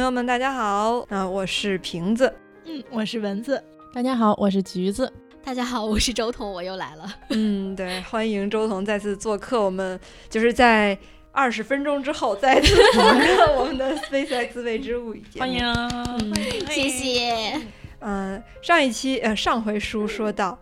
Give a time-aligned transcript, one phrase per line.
[0.00, 2.32] 朋友们，大家好，啊，我是瓶子，
[2.64, 5.12] 嗯，我是蚊子，大家好，我是橘子，
[5.44, 10.00] 大家好，我是周彤，我又来了， 嗯，对，欢迎周彤再次做客，我们
[10.30, 10.96] 就是在
[11.32, 17.60] 二十分钟之后再次做客我们的 SpaceX 未知物语节目，欢迎，谢谢，
[17.98, 20.58] 嗯，上一期呃上回书说到，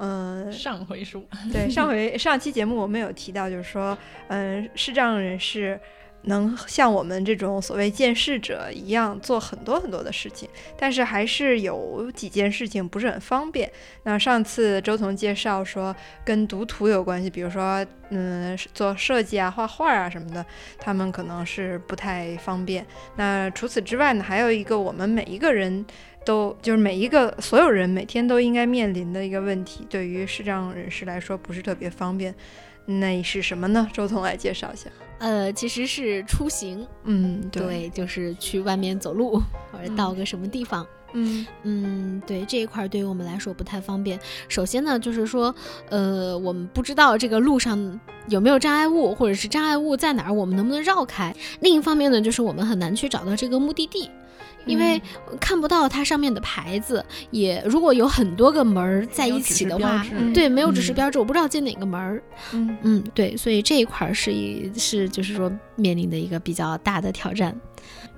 [0.00, 3.96] 嗯，上回书，对，上回上期节目我们有提到，就是说，
[4.28, 5.80] 嗯，视障人士。
[6.24, 10.48] 能像我们这种所谓见识者一样做很多很多的事情，
[10.78, 13.70] 但是还是有几件事情不是很方便。
[14.04, 20.44] 那上次周彤介绍说跟读图有关系，比如说嗯做设计啊、画画啊什么的，
[20.78, 22.86] 他们可能是不太方便。
[23.16, 25.84] 那除此之外呢，还有一个我们每一个人
[26.24, 32.32] 都就是每一个所有人每天都应该面临的一个问题，对于视障人士来说不是特别方便。
[32.84, 33.88] 那是什么呢？
[33.92, 34.90] 周彤来介绍一下。
[35.18, 44.18] 呃，其实是出行，嗯，对，就是去外面走路或者到个什么地方，嗯嗯，对这一块对于我们来说不太方便。
[44.48, 45.54] 首先呢，就是说，
[45.90, 51.32] 呃，我们不知道这个路上有没有障碍物，或者是障碍物在哪儿，我们能不能绕开。
[51.60, 54.10] 另一方面呢，就是我们很难去找到这个目的地。
[54.66, 55.00] 因为
[55.40, 62.22] 看不到它上面的牌子，也如果有很多个门儿在一起的话，对，没有指示标志，我不知道进哪个门儿。
[62.52, 67.54] 嗯嗯，对，所以这一块是一是就是说面临的一个比较大的挑战。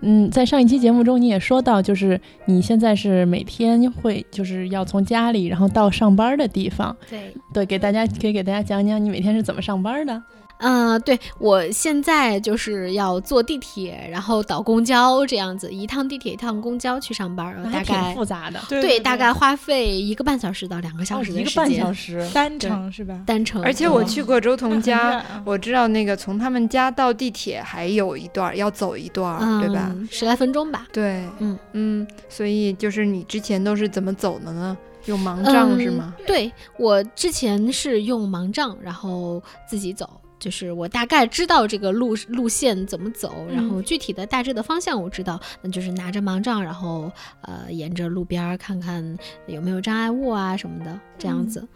[0.01, 6.95] 嗯，在上一期节目中你也说到，就是你现在是每天会就是要从家里然后到上班的地方。
[7.09, 10.23] 对对，给大家可以给大家讲讲你每天是怎么上班的。
[10.59, 23.21] 嗯，对我现在就是要坐地铁，然后倒公交这样子，一趟地铁一趟公交去上班，大概复杂的，对，大概花费一个半小时到两个小时的时间，一个半小时单程是吧？
[23.27, 23.63] 单程。
[23.63, 29.95] 而且我去过周彤家，我知道那个从他们家到地铁还有一段要走一段，对吧？
[30.11, 30.87] 十来分钟吧。
[30.93, 34.77] 对，嗯嗯，所以就是你之前都是怎么走的呢？
[35.07, 36.15] 用盲杖是吗？
[36.27, 40.09] 对我之前是用盲杖，然后自己走。
[40.45, 47.11] 就是我大概知道这个路路线怎么走，然后具体的大致的方向我知道，那就是拿着盲杖，然后
[47.41, 51.67] 呃沿着路边看看有没有障碍物啊什么的，这样子，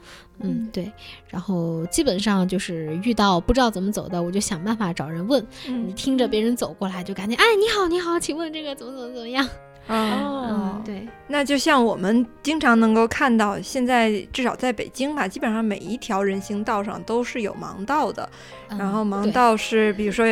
[0.40, 0.92] 嗯对，
[1.28, 9.48] 然后基本上就是遇到不知道怎么走的，我就想办法找人问，你听着别人走过来就赶紧哎你好你好，请问这个怎么怎么怎么样？
[9.88, 18.28] 哦，对，那就像我们经常能够看到，现在至少在北京吧，基本上每一条人行道上都是有盲道的。
[18.68, 20.26] 然后盲道是，比如说，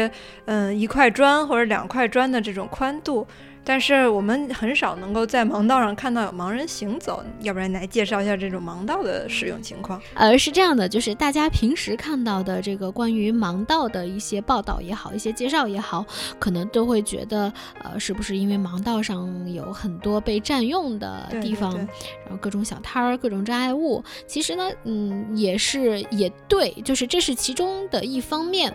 [0.45, 3.27] 嗯，一块砖或者两块砖的这种宽度。
[3.69, 10.01] 但是我们很少能够在盲道上看到有盲人行走，要不然来介绍一下这种盲道的使用情况。
[10.15, 16.07] 呃，是这样的，就是大家平时看到的这个关于盲道的一些报道也好，一些介绍也好，
[16.39, 24.01] 可能都会觉得，呃，是不是因为盲道上有很多被占用的地方，然后各种小摊儿、各种障碍物？
[24.29, 28.73] 其实呢，嗯，也是也对，就是这是其中的一方面。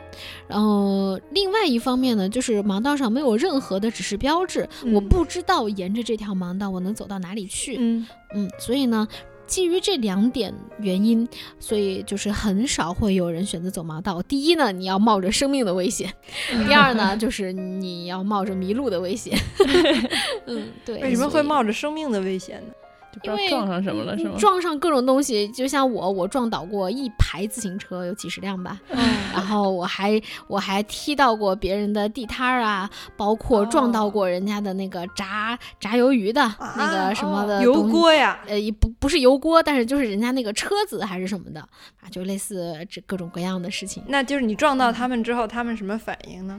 [0.49, 4.67] 然后另外一方面呢，就是盲道上没有任何的指示标志。
[4.93, 9.07] 我不知道沿着这条盲道我能走到哪里去，嗯嗯，所以呢，
[9.45, 11.27] 基于这两点原因，
[11.59, 14.21] 所以就是很少会有人选择走盲道。
[14.23, 16.09] 第一呢，你要冒着生命的危险；
[16.67, 19.37] 第二呢，就是你要冒着迷路的危险。
[20.47, 21.01] 嗯，对。
[21.01, 22.73] 为什么会冒着生命的危险呢？
[23.23, 24.35] 因为撞上什么了是吗？
[24.39, 28.79] 撞上各种东西，就像我，我撞倒过一排自行车，有几十辆吧。
[29.33, 36.41] 然后我还我还踢到过别人的地摊儿啊，包括撞到过人家的那个炸炸鱿鱼的
[36.77, 41.59] 那个什么的油锅呀，呃，不不是油锅，但是就是人家那个车子还是什么的
[42.01, 44.03] 啊，就类似这各种各样的事情。
[44.07, 46.57] 那就是你撞到他们之后，他们什么反应呢？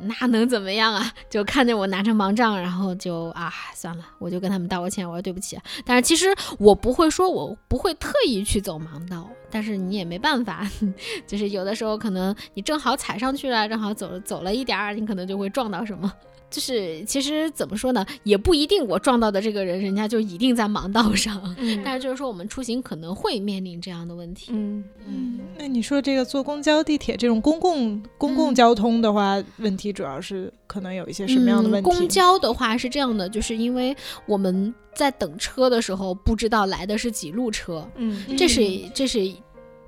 [0.00, 1.12] 那能怎么样啊？
[1.30, 5.58] 就看见我拿着盲杖，然后就啊，算了，我就跟他们道个歉，我说对不起。
[5.84, 10.68] 但是其实我不会说，我不会特意去走盲道，但是你也没办法，
[11.26, 16.12] 就是有的时候可能你正好踩上去了，正好走走了一点儿，你可能就会撞到什么。
[16.52, 21.42] 就是其实怎么说呢，也不一定我撞到的这个人，人家就一定在盲道上。
[21.58, 24.52] 嗯但是就是说，我们出行可能会面临这样的问题。
[24.54, 31.88] 嗯嗯，那你说这个坐公交、地铁这种公共公共嗯交通的话，问题主要是可能有一些什么样的问题？
[31.88, 31.90] 嗯？
[31.90, 33.96] 公交的话是这样的，就是因为
[34.26, 38.62] 我们在等车的时候不知道来的是几路车，嗯这是
[38.94, 39.18] 这是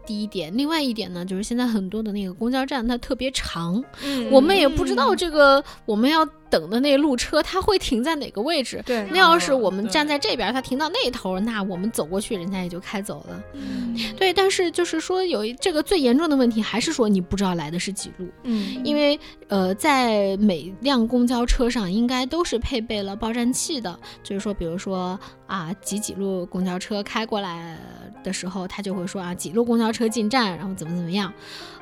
[0.06, 0.54] 第一点。
[0.56, 8.82] 另外一点呢，就是现在很多的那个公交站它特别长，嗯我们也不知道这个我们要等的那路车它会停在哪个位置。
[8.86, 13.42] 对那要是我们站在这边，它停到那头，那我们走过去，人家也就开走了。
[13.52, 19.18] 嗯对，但是就是说有一这个最严重的问题，还是说你不知道来的是几路，嗯因为
[19.48, 27.78] 呃，在每辆公交车上应该都是配备了报站器的，就是说，比如说啊几几路公交车开过来
[28.22, 31.32] 的时候，他就会说啊几路公交车进站，然后怎么怎么样，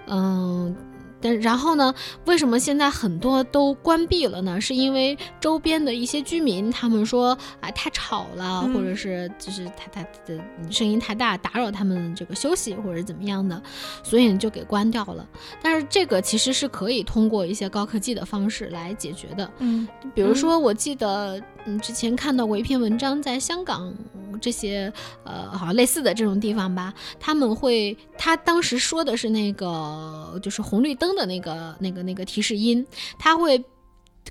[0.06, 0.75] 嗯。
[1.23, 1.95] 但然后呢？
[2.27, 4.61] 为什么现在很多都关闭了呢？
[4.61, 10.39] 是因为周边的一些居民他们说啊太吵了，嗯或者是就是太太的
[10.71, 13.63] 声音太大，打扰他们这个休息或者怎么样的，
[14.03, 15.27] 所以就给关掉了。
[15.63, 19.51] 但是这个其实是可以通过一些高科技的方式来解决的。
[19.59, 23.93] 嗯比如说，我记得嗯之前看到过一篇文章，在香港
[24.41, 24.93] 这些
[25.25, 32.87] 呃好像类似的这种地方吧，他们会他当时说的是那个就是红绿灯的那个那个那个提示音，
[33.19, 33.62] 他会。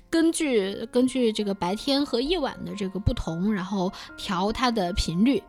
[0.08, 5.42] 根据根据这个白天和夜晚的这个不同，然后调它的频率，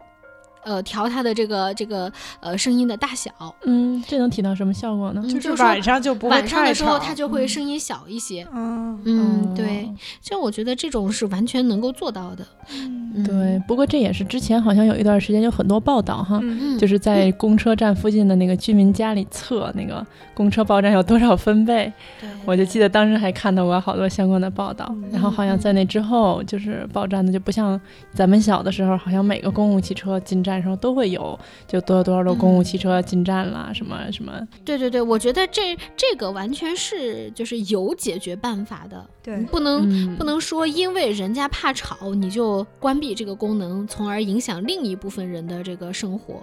[0.66, 3.32] 呃，调它的这个这个呃声音的大小。
[3.66, 5.22] 嗯，这能起到什么效果呢？
[5.28, 8.48] 就嗯就是晚上就不会晚上的时候，它就会嗯声音小一些。
[8.54, 12.46] 嗯嗯，对哦，就我觉得这种是完全能够做到的。
[12.72, 16.40] 嗯，对，不过这也是之前好像有一段时间有很多报道哈，
[16.80, 24.94] 就是在公车站附近的那个居民家里测那个公车报站有多少分贝，对我就记得当时还看到过好多相关的报道。
[25.12, 27.80] 然后好像在那之后，就是报站的就不像
[28.14, 34.34] 咱们小的时候，好像每个公共汽车进站的时候都会有，就多少多少的公共汽车进站啦，什么什么。
[34.64, 46.42] 对对对，我觉得这这个完全是就是有解决办法的，对你不能、嗯，不能说因为人家怕吵你就关闭这个功能，从而影响另一部分人的这个生活。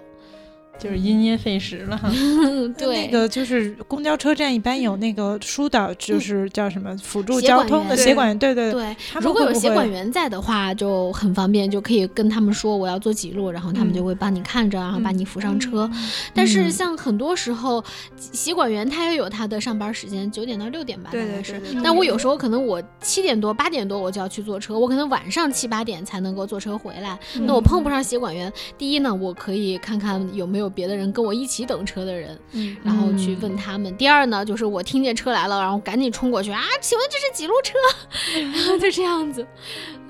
[0.81, 2.09] 就是因噎废食了哈。
[2.75, 15.89] 对，那个就是公交车站一般有那个疏导，就是叫什么辅助交通的协管员，对对对，如果有协管员在的话，就很方便，就可以跟他们说我要坐几路，然后他们嗯就会帮你看着，然后把嗯你扶上车。
[16.33, 17.83] 但是嗯像很多时候，
[18.17, 21.61] 协管员他也有他的上班时间，九点到六点吧，对大概是。
[21.83, 27.19] 但我有时候可能我七点多八点多我就要去坐车，我可能晚上七八点才能够坐车回来。
[27.41, 33.95] 那我碰不上协管员，第一呢，我可以看看有没有别的人跟我一起等车的人，嗯然后去问他们。
[33.97, 37.73] 第二呢，就是我听见车来了，然后赶紧冲过去啊，请问这是几路车？
[38.41, 39.45] 然后就这样子，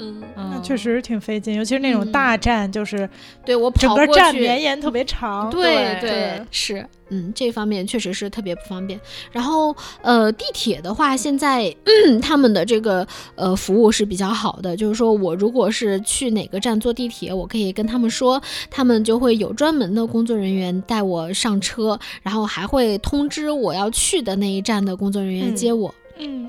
[0.01, 3.07] 嗯，那确实挺费劲，尤其是那种嗯大站，就是
[3.45, 5.50] 对我整个跑过去站绵延特别长。
[5.50, 9.00] 对对是，嗯，这方面确实是特别不方便。
[9.31, 11.74] 然后，呃，地铁的话，现在、
[12.21, 13.06] 他们的这个
[13.36, 25.89] 呃服务是比较好的，就是说我如果是去哪个站坐地铁，我可以跟他们说，他们就会有专门的工作人员带我上车，然后还会通知我要去的那一站的工作人员嗯接我。
[25.89, 26.00] 嗯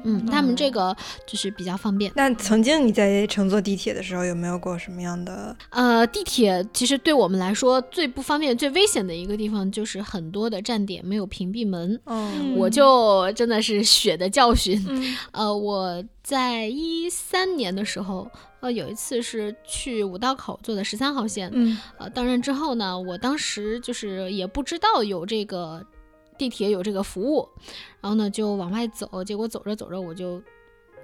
[0.05, 0.97] 嗯，他们这个
[1.27, 2.11] 就是比较方便。
[2.15, 5.57] 那曾经你在乘坐地铁的时候，有没有过什么样的？
[5.71, 12.01] 呃，地铁其实对我们来说最不方便、最危险的一个地方，就是很多的站点没有屏蔽门。
[12.07, 14.85] 嗯我就真的是血的教训。
[14.89, 25.85] 嗯呃，我在一三年的时候，呃，有一次是去五道口坐的十三号线，嗯呃，到站之后呢，我当时就是也不知道有这个
[26.43, 27.49] 地铁有这个服务，
[28.01, 30.43] 然后呢就往外走，结果走着走着我就。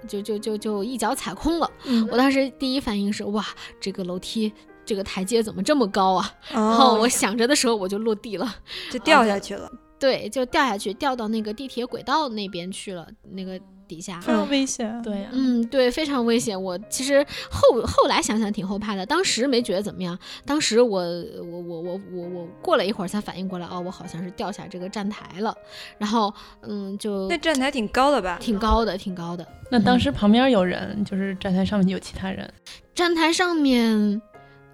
[0.07, 3.45] 就就就就一脚踩空了，嗯我当时第一反应是哇，
[3.81, 4.49] 这个楼梯
[4.85, 6.33] 这个台阶怎么这么高啊？
[6.49, 8.47] 然然后我想着的时候我就落地了，
[8.89, 9.69] 就掉下去了。
[9.99, 14.21] 对，就掉下去，掉到那个地铁轨道那边去了，那个底下。
[14.21, 15.01] 非常危险。
[15.01, 16.61] 对呀、嗯，对，非常危险。
[16.61, 20.17] 我其实后后来想想挺后怕的，当时没觉得怎么样。
[20.45, 25.53] 当时我我我我我我过了一会儿才反应过来，哦，我好像是掉下这个站台了。
[25.97, 26.31] 然后
[26.61, 28.37] 嗯，就那站台挺高的吧？
[28.39, 29.45] 挺高的，挺高的。
[29.71, 32.47] 那当时旁边有人，就是站台上面有其他人，
[32.93, 34.21] 站台上面，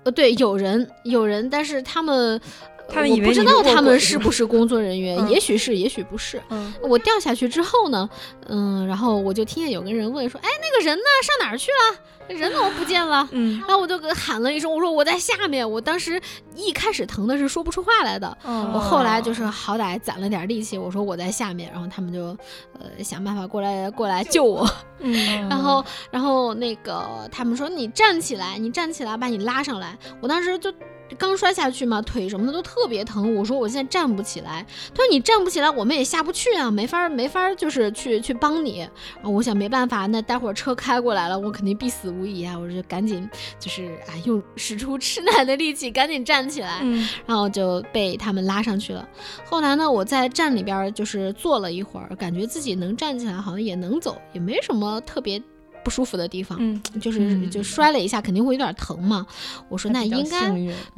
[0.04, 2.40] 呃，对，有人有人，但是他们
[2.88, 6.42] 他们以为我不知道他们是不是工作人员，嗯也许是，也许不是。
[6.50, 8.10] 嗯我掉下去之后呢，
[8.48, 11.04] 嗯，然后我就听见有个人问说：“哎，那个人呢？
[11.24, 12.00] 上哪儿去了？
[12.28, 15.70] 人怎么不见了？”嗯然后我就给喊了一声，我说我在下面。
[15.70, 16.22] 我当时
[16.56, 22.38] 一开始疼的是说不出话来的，我哦后来就是好歹攒了点力气，我说我在下面，然后他们就
[22.80, 24.68] 呃想办法过来过来救我。
[25.00, 25.14] 嗯
[25.50, 29.98] 然后然后那个他们说你站起来，你站起来把你拉上来。
[30.22, 30.72] 我当时就。
[31.18, 33.36] 刚摔下去嘛，腿什么的都特别疼。
[33.36, 34.66] 我说我现在站不起来。
[34.94, 38.80] 他说你站不起来，我们也下不去啊，没法儿没法儿就是去去帮你。
[38.80, 42.58] 然后我想没办法，那待会儿车开过来了，我肯定必死无疑啊！
[42.58, 46.80] 我就赶紧就是啊，用使出吃奶的力气，赶紧站起来。
[46.82, 49.08] 嗯然后就被他们拉上去了。
[49.46, 55.42] 后来呢，我在站里边儿就是坐了一会儿，感觉自己能站起来，好像也能走，也没什么特别
[55.86, 56.58] 不舒服的地方。
[56.60, 59.26] 嗯就是嗯就摔了一下，肯定会有点疼嘛。
[59.70, 60.50] 我说那应该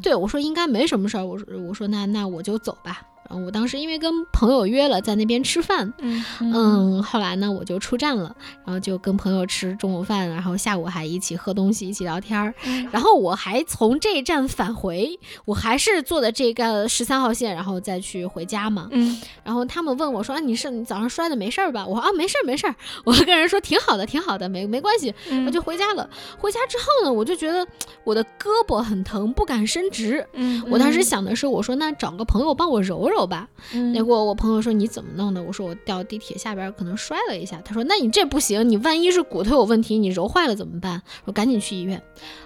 [0.01, 1.23] 对我说应该没什么事儿。
[1.25, 3.01] 我说我说那那我就走吧。
[3.29, 12.53] 然后我当时因为跟朋友约了在那边吃饭，嗯嗯，后来呢我就出站了，然后就跟朋友吃中午饭，然后下午还一起喝东西，一起聊天儿。
[12.65, 18.87] 嗯然后我还从这一站返回，我还是坐的这个十三号线，然后再去回家嘛。
[18.91, 25.09] 嗯然后他们问我说：“啊，你是你早上摔的没事儿吧？”我说：“啊，没事儿，没事儿。”我跟人说挺好的，挺好的，没没关系。
[25.09, 26.09] 我嗯就回家了。
[26.37, 27.65] 回家之后呢，我就觉得
[28.03, 30.25] 我的胳膊很疼，不敢伸直。
[30.33, 33.47] 嗯我当时想的是，我说那找个朋友帮我揉揉吧。
[33.73, 35.41] 嗯结果我朋友说你怎么弄的？
[35.41, 37.59] 我说我掉地铁下边可能摔了一下。
[37.63, 41.01] 他说那你这不行，你万一是骨头有问题，你揉坏了怎么办？
[41.25, 42.01] 我赶紧去医院。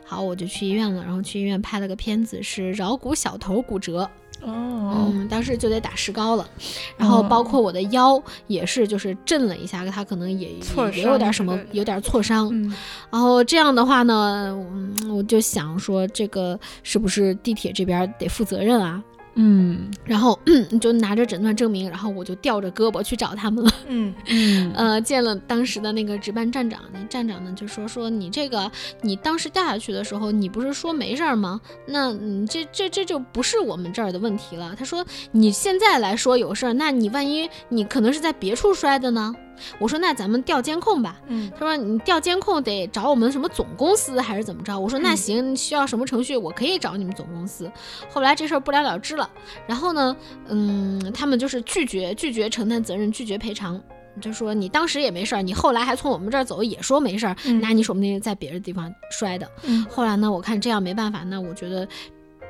[0.05, 4.09] 好，我就去医院了，然后去医院拍了个片子，是桡骨小头骨折。
[4.43, 6.49] 哦，嗯，当时就得打石膏了，
[6.97, 10.49] 然后包括我的腰也是，就是震了一下，它可能也
[10.95, 12.49] 也有点什么有点挫伤。
[12.51, 12.73] 嗯
[13.11, 19.03] 然后这样的话呢，嗯，我就想说，这个是不是地铁这边得负责任啊？
[19.35, 20.38] 嗯然后
[20.81, 23.71] 就拿着诊断证明，然后我就吊着胳膊去找他们了。
[23.88, 28.69] 嗯嗯 呃，见了当时的那个值班站长，那站长呢就说说你这个，
[29.01, 31.61] 你当时掉下去的时候，你不是说没事儿吗？
[31.85, 34.75] 那你这这这就不是我们这儿的问题了。
[34.77, 39.33] 他说你现在来说有事儿，那你万一你可能是在别处摔的呢？
[39.80, 41.20] 我说那咱们调监控吧。
[41.27, 44.77] 嗯他说你调监控得找我们什么总公司还是怎么着？
[44.77, 47.72] 我说那嗯行，需要什么程序我可以找你们总公司。
[48.10, 49.30] 后来这事儿不了了之了。
[49.68, 50.15] 然后呢，
[50.48, 53.82] 嗯，他们就是拒绝拒绝承担责任，拒绝赔偿。
[54.20, 59.50] 就说你当时也没事儿，你后来还从我们这儿走，也说没事儿，嗯那你说不定在别的地方摔的。
[59.63, 61.88] 嗯后来呢，我看这样没办法，那我觉得。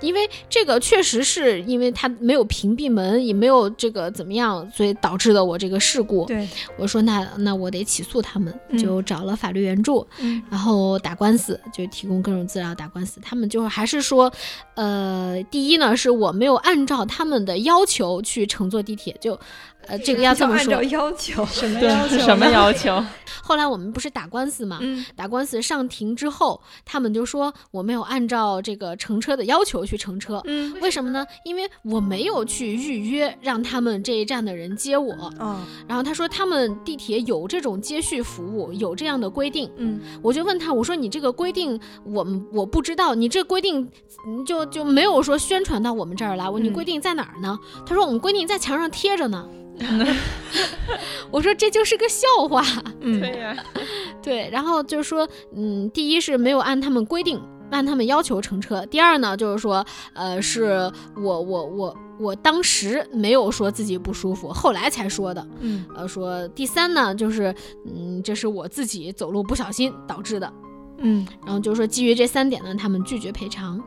[0.01, 6.25] 因为这个确实是因为他没有屏蔽门，也没有这个怎么样，所以导致的我这个事故。
[6.25, 13.19] 对我说那那我得起诉他们，嗯就找了法律援助，嗯然后打官司，就提供各种资料打官司。
[13.21, 14.31] 他们就还是说，
[14.75, 19.39] 呃，第一呢是我没有按照他们的要求去乘坐地铁，就
[19.87, 20.83] 呃这个要这么说按照。
[20.91, 22.17] 要求什么要求？
[22.19, 23.03] 什么要求？
[23.43, 30.41] 后来我们不是打官司嘛，嗯打官司上庭之后，他们就说我没有按照这个乘车的要求去乘车。
[30.45, 31.25] 嗯为什么呢？
[31.43, 39.69] 因为我没有去预约让他们这一站的人接我，哦然后他说他们地铁有这种接续服务，有这样的规定。
[39.77, 43.89] 嗯我就问他，我说你这个规定我们我不知道，你这规定
[44.27, 47.57] 嗯就就没有说宣传到我们这儿来，我你嗯规定在哪儿呢？
[47.85, 49.47] 他说我们规定在墙上贴着呢。
[51.31, 52.63] 我说这就是个笑话，
[52.99, 53.55] 嗯呀，
[54.21, 57.41] 对，然后就是说，嗯，第一是没有按他们规定。
[57.71, 58.85] 按他们要求乘车。
[58.87, 65.47] 第二呢，就是说，呃，是我我我我当时没有说自己不舒服，后来才说的。
[65.61, 70.51] 嗯呃，说第三呢，就是，嗯，这是我自己走路不小心导致的。
[70.97, 73.81] 嗯然后就是说基于这三点呢，他们拒绝赔偿。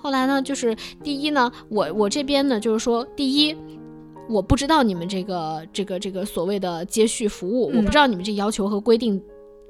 [0.00, 3.56] 后来呢，就是第一呢，我我这边呢，就是说第一。
[4.28, 9.22] 我不知道你们这个这个这个所谓的接续服务，我嗯不知道你们这要求和规定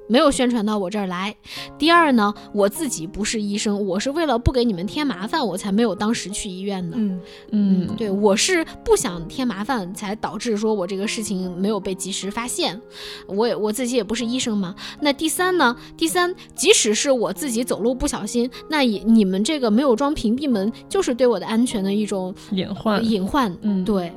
[0.07, 1.35] 没有宣传到我这儿来。
[1.79, 6.97] 第二呢，我自己不是医生，我是为了不给你们添麻烦，我才没有当时去医院的。
[6.99, 7.21] 嗯
[7.53, 12.79] 嗯，对，我是不想添麻烦，才导致说我这个事情没有被及时发现。
[13.27, 14.75] 我也我自己也不是医生嘛。
[15.01, 15.75] 那第三呢？
[15.97, 23.57] 第三，即使是我自己走路不小心，那也你们这个没有装屏蔽门，就是对我的安全的一种隐患，隐患。
[23.63, 24.13] 嗯，对对，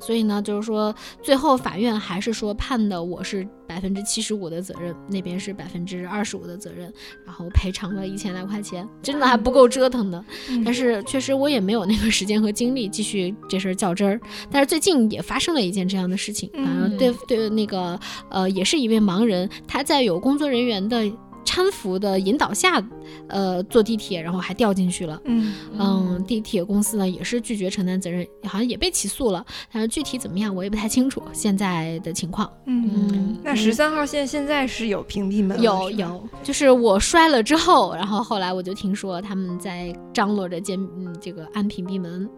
[0.00, 6.92] 所以呢，就是说，最后法院还是说判的我是百分之七十五的责任，那边是百分之二十五的责任，
[7.24, 10.24] 然后赔偿了一千来块钱，真的还不够折腾的。
[10.48, 14.20] 嗯但是确实我也没有那个时间和精力继续这事儿较真儿。
[14.50, 17.98] 但是最近也发生了一件这样的事情，反正对对那个
[18.30, 21.10] 呃，也是一位盲人，他在有工作人员的。
[21.50, 22.80] 搀扶的引导下，
[23.26, 25.20] 呃，坐地铁，然后还掉进去了。
[25.24, 32.48] 嗯嗯，地铁公司呢也是拒绝承担责任，好像也被起诉了，但是具体怎么样我也不太清楚现在的情况。
[32.66, 42.28] 嗯，嗯，那十三号线现在是有屏蔽门了，有，有，就是我摔了之后，然后后来我就听说他们在张罗着建嗯这个安屏蔽门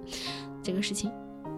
[0.62, 1.10] 这个事情。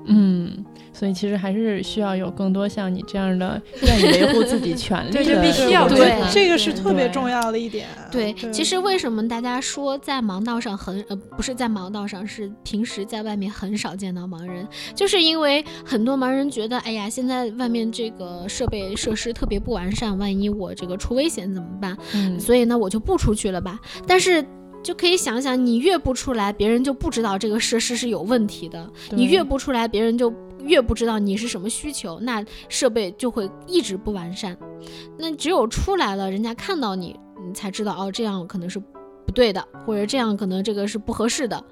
[0.06, 7.87] 嗯，所以其实还是需要有更多像你这样的愿意维护自己权利的对这必须人对这个是特别重要的一点。
[8.11, 21.96] 对，其实为什么大家说在盲道上很呃不是在盲道上，是平时在外面很少见到盲人，就是因为很多盲人觉得，哎呀，现在外面这个设备设施特别不完善，万一我这个出危险怎么办？
[22.12, 23.80] 嗯，所以呢，我就不出去了吧。
[24.06, 24.44] 但是。
[24.85, 34.57] 就可以想想，你越不出来，别人就不知道这个设施是有问题的；你越不出来，别人就越不知道你是什么需求，那设备就会一直不完善。
[35.19, 41.64] 那只有出来了，人家看到你，你才知道哦，这样可能是不对的，或者这样可能这个是不合适的。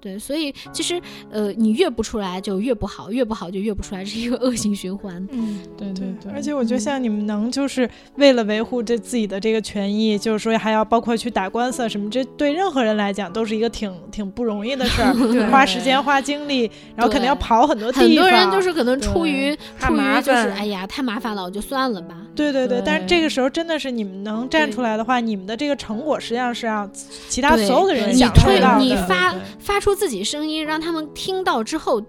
[0.00, 5.16] 对，所以其实呃，你越不出来就越不好，越不好就越不出来，是一个恶性循环。
[5.30, 15.12] 嗯对对对，而且我觉得像你们能就是为了维护这自己的这个权益，就是说还要包括去打官司啊什么，这对任何人来讲都是一个挺挺不容易的事儿，
[15.50, 18.04] 花时间花精力，然后肯定要跑很多地方。
[18.08, 22.16] 很多人就是可能出于出于就是哎呀太麻烦了，我就算了吧。
[22.34, 26.90] 对对对，对但是这个时候真的是你们能站出来的话，你们的这个成果实际上是让
[27.28, 28.84] 其他所有的人享受到的。
[28.84, 32.00] 你发发出出自己声音，让他们听到之后，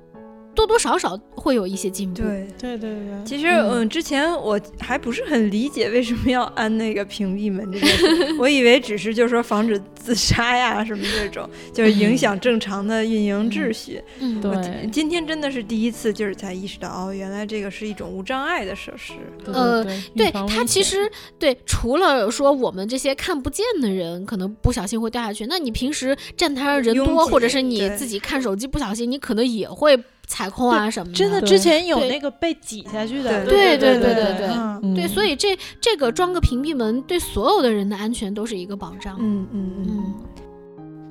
[0.54, 2.22] 多多少少会有一些进步。
[2.22, 2.48] 对。
[2.60, 14.02] 对对对，其实，嗯，之前我还不是很理解为什么要安那个屏蔽门这件事， 我以为只是就是说防止自杀呀什么这种，就是影响正常的运营秩序。
[14.20, 19.14] 嗯，对今天真的是第一次，就是才意识到，哦，原来这个是一种无障碍的设施。
[19.44, 19.84] 对呃
[20.16, 29.98] 对它其实对，除了说我们这些看不见的人可能不小心会掉下去，那你平时站台上人多，或者是你自己看手机不小心，你可能也会
[30.32, 31.14] 踩空啊什么的。
[31.14, 39.18] 真的之前有那个被挤下去的，对对对对对对嗯嗯对，所以这这个装个屏蔽门，对所有的人的安全都是一个保障。
[39.20, 40.14] 嗯嗯嗯，嗯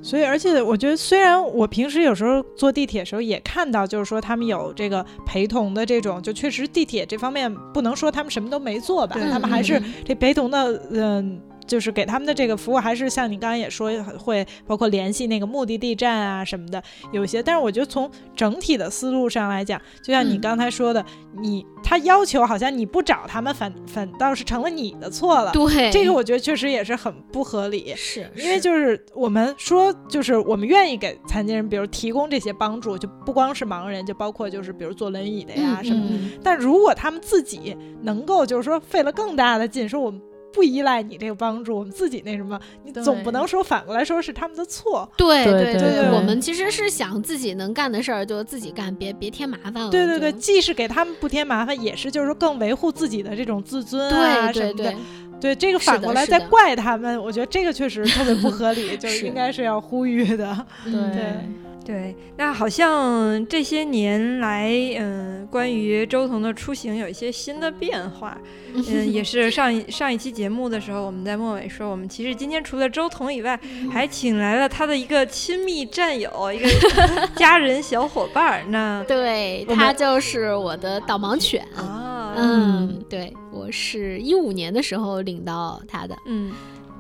[0.02, 11.38] 所以，而且我觉得，虽然我平时有时候坐地铁的时候也看到，就是说他们有这个陪同的这种，就确实地铁这方面不能说他们什么都没做吧，他们还是这陪同的，嗯、
[11.70, 17.40] 就是给他们的这个服务，还是像你刚刚也说，会包括联系那个目的地站啊什么的，有一些。
[17.40, 21.04] 但是我觉得从整体的思路上来讲，就像你嗯刚才说的，
[21.40, 25.52] 你他要求好像你不找他们，反反倒是成了你的错了。
[25.52, 27.94] 对，这个我觉得确实也是很不合理。
[27.94, 36.02] 是因为就是我们说，就是我们愿意给残疾人，比如提供这些帮助，就不光是盲人，就包括就是比如坐轮椅的呀嗯什么
[36.42, 40.20] 但如果他们自己能够就是说费了更大的劲，说我们
[40.52, 45.08] 不依赖你这个帮助，我们自己那什么，你总不能说反过来说是他们的错。
[45.16, 49.90] 对对对对对我们其实是想自己能干的事儿就自己干，别别添麻烦了。
[49.90, 54.74] 对对对，既是给他们不添麻烦，也是就是说更维护自己的这种自尊啊什么的。
[54.74, 54.96] 对对对，
[55.40, 60.66] 对这个反过来再怪他们，我觉得这个确实特别不合理， 就应该是要呼吁的。
[60.86, 68.38] 嗯对对，那好像这些年来，嗯，关于周彤的出行有一些新的变化。
[68.72, 73.58] 嗯，也是上一上一期节目的时候，我们在末尾说，我们其实今天除了周彤以外，
[73.92, 76.68] 还请来了他的一个亲密战友，一个
[77.34, 78.62] 家人小伙伴儿。
[78.68, 81.66] 那对，他就是我的导盲犬。
[81.74, 86.52] 啊，嗯，对，我是一五年的时候领到他的，嗯，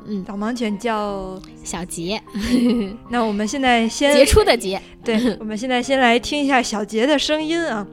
[0.06, 1.40] 嗯，导盲犬叫。
[1.62, 2.20] 小杰，
[3.10, 4.80] 那我们现在先杰出的杰。
[5.04, 7.86] 对， 我们现在先来听一下小杰的声音啊。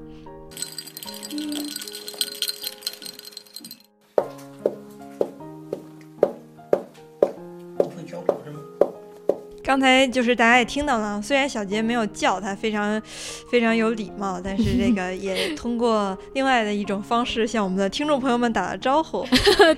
[9.63, 12.99] 刚才就是大家也听到了，虽然小杰没有叫他，非常
[13.51, 19.27] 非常有礼貌，但是这个 也通过另外的一种方式向我们的听众朋友们打了招呼。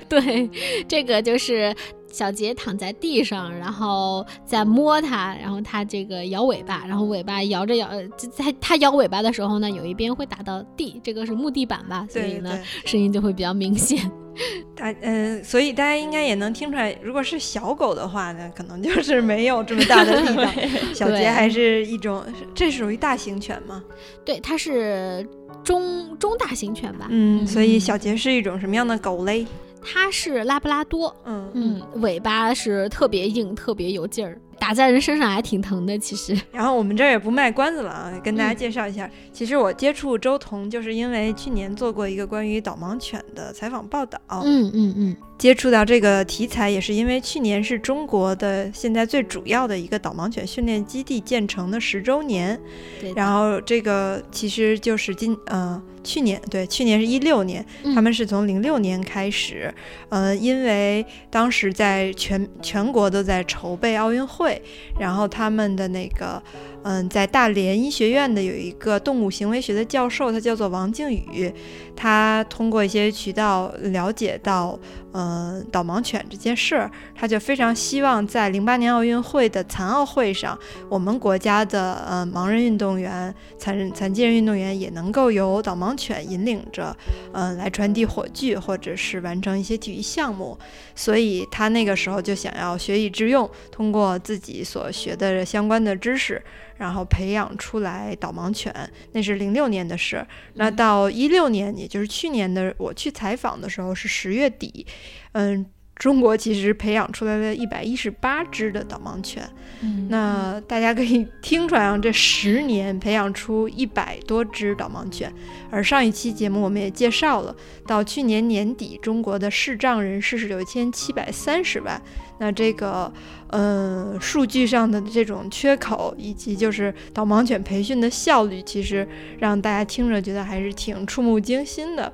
[0.08, 0.48] 对，
[0.88, 1.76] 这个就是
[2.12, 14.00] 小杰躺在地上，然后在摸它，然后它这个摇尾巴，然后尾巴摇着摇，呃在它摇尾巴的时候呢，有一边会打到地，这个是木地板吧，所以呢，声音就会比较明显。
[14.74, 20.54] 大嗯、所以大家应该也能听出来，如果是小狗的话呢，可能就是没有这么大的力量。
[20.96, 22.24] 小杰还是一种，
[22.56, 23.84] 这属于大型犬吗？
[24.24, 25.28] 对，它是
[25.62, 29.46] 中中大型犬吧，嗯，所以嗯小杰是一种什么样的狗嘞？
[29.82, 31.16] 它是拉布拉多。
[31.26, 34.40] 嗯嗯，尾巴是特别硬、特别有劲儿。
[34.60, 36.40] 打在人身上还挺疼的，其实。
[36.52, 38.58] 然后我们这儿也不卖关子了啊，跟大家嗯。
[38.58, 44.70] 介绍一下，其实我接触周彤就是因为去年做过一个关于导盲犬的采访报道，嗯。
[44.74, 52.60] 嗯嗯，接触到这个题材也是因为去年是中国的现在最主要的一个导盲犬训练基地建成的十周年，
[53.00, 53.14] 对。
[53.14, 59.74] 然后这个其实就是今呃去年对去年是一六年，嗯他们是从零六年开始，
[60.10, 64.49] 呃，因为当时在全全国都在筹备奥运会，
[64.98, 66.42] 然后他们的那个
[66.84, 71.54] 嗯、在大连医学院的有一个动物行为学的教授，他叫做王靖宇，
[71.96, 74.80] 他通过一些渠道了解到，
[75.12, 86.96] 呃，导盲犬这件事儿，他就非常希望在零八年奥运会的残奥会上，我们国家的呃盲人运动员、残人残疾人运动员也能够由导盲犬引领着，
[87.34, 90.58] 嗯、来传递火炬或者是完成一些体育项目。
[90.96, 96.42] 所以他那个时候就想要学以致用，通过自己所学的相关的知识，
[96.80, 98.74] 然后培养出来导盲犬。
[99.12, 100.26] 那是零六年的事。
[100.56, 104.88] 那到一六年，也就是去年的我去采访的时候是十月底，
[105.34, 105.64] 嗯。
[106.00, 109.44] 中国其实培养出来了一百一十八只的导盲犬，
[109.82, 115.30] 嗯那大家可以听出来啊，这十年培养出一百多只导盲犬，
[115.70, 117.54] 而上一期节目我们也介绍了，
[117.86, 122.02] 到去年年底，中国的视障人士是有一千七百三十万。
[122.38, 123.12] 那这个
[123.50, 129.08] 呃数据上的这种缺口，以及就是导盲犬培训的效率，其实
[129.40, 132.12] 让大家听着觉得还是挺触目惊心的。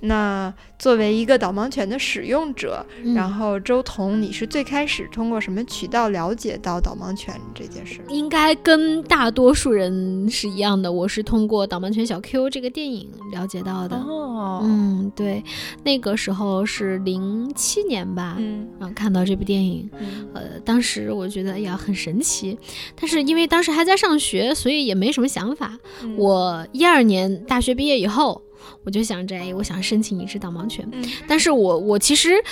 [0.00, 8.00] 那作为一个导盲犬的使用者，嗯然后周彤，你是最开始通过什么渠道了解到导盲犬这件事？
[8.08, 13.96] 应该跟大多数人是一样的，我是通过《导盲犬小 Q》这个电影了解到的。
[13.96, 15.44] 哦，嗯，对，
[15.84, 22.56] 那个时候是零七年吧，嗯然后看到这部电影，嗯呃，当时我觉得哎呀很神奇，
[22.94, 25.78] 但是因为当时还在上学，所以也没什么想法。
[26.02, 28.40] 嗯我一二年大学毕业以后，
[28.84, 32.42] 我就想着，哎，我想申请一只导盲犬，嗯但是我我其实。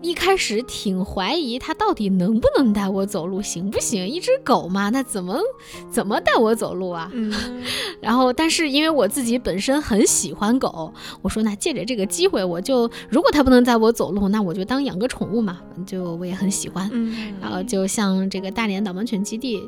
[0.00, 4.06] 一开始挺怀疑它到底能不能带我走路，行不行？
[4.06, 5.36] 一只狗嘛，那怎么
[5.90, 7.10] 怎么带我走路啊？
[7.12, 7.32] 嗯
[8.00, 16.88] 然后，但是因为我自己本身很喜欢狗，我说那借着这个机会，我就如果它不能带我走路，那我就当养个宠物嘛，就我也很喜欢。
[16.92, 19.60] 嗯然后就向这个大连导盲犬基地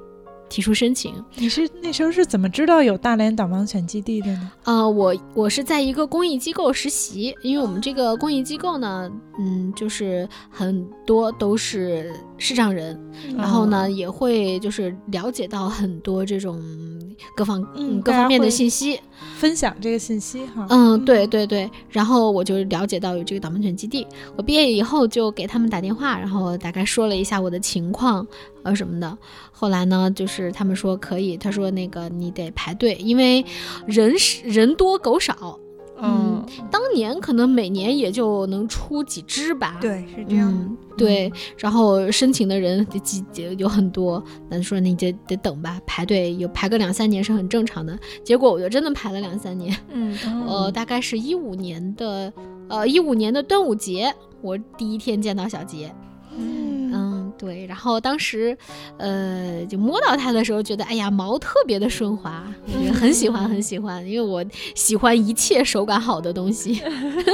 [0.50, 1.14] 提出申请。
[1.36, 4.52] 你是那时候是怎么知道有大连导盲犬基地的呢？
[4.64, 13.00] 呃，我我是在一个公益机构实习，因为我们这个公益机构呢，嗯，就是很多都是视障人，
[13.36, 16.60] 然后呢也会就是了解到很多这种
[17.36, 19.00] 各方嗯各方面的信息。
[19.37, 20.66] 分享这个信息哈。
[20.70, 24.06] 嗯，对对对，然后我就了解到有这个导盲犬基地。
[24.37, 28.26] 我毕业以后就给他们打电话，然后大概说了一下我的情况，
[28.62, 29.18] 呃什么的。
[29.50, 33.44] 后来呢，就是他们说可以，他说那个你得排队，因为
[33.87, 35.59] 人是人多狗少。
[36.02, 39.78] 嗯，当年可能每年也就能出几只吧。。
[39.80, 40.58] 对，是这样的。
[40.58, 43.24] 嗯，对，然后申请的人得几
[43.58, 47.98] 有很多，那说你就得等吧，排队有排个两三年是很正常的。
[48.24, 49.76] 结果我就真的排了两三年。
[49.92, 52.32] 嗯呃，大概是一五年的，
[52.68, 55.92] 呃，一五年的端午节，我第一天见到小杰。
[56.36, 56.79] 嗯嗯，
[57.40, 58.55] 对，然后当时，
[58.98, 66.83] 呃，就摸到它的时候，觉得哎呀，毛特别的顺滑，我觉得很喜欢，很喜欢，因为我喜欢一切手感好的东西。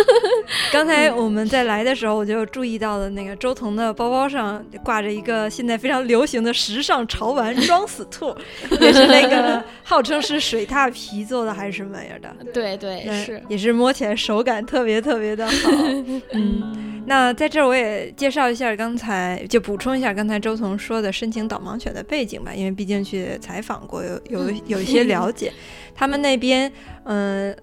[0.72, 8.32] 刚才我们在来的时候，我就注意到了那个周彤的包包上挂着一个现在非常流行的时尚潮玩“装死兔”，
[8.80, 15.70] 也是那个号称是水獭皮做的还是什么玩意儿的，对对对是，也是摸起来手感特别特别的好。
[16.32, 25.52] 嗯，那在这儿我也介绍一下刚才，就补充一下刚才周彤说的申请导盲犬的背景吧，因为毕竟去采访过，有有有一些了解。
[25.94, 26.70] 他们那边，
[27.04, 27.56] 嗯、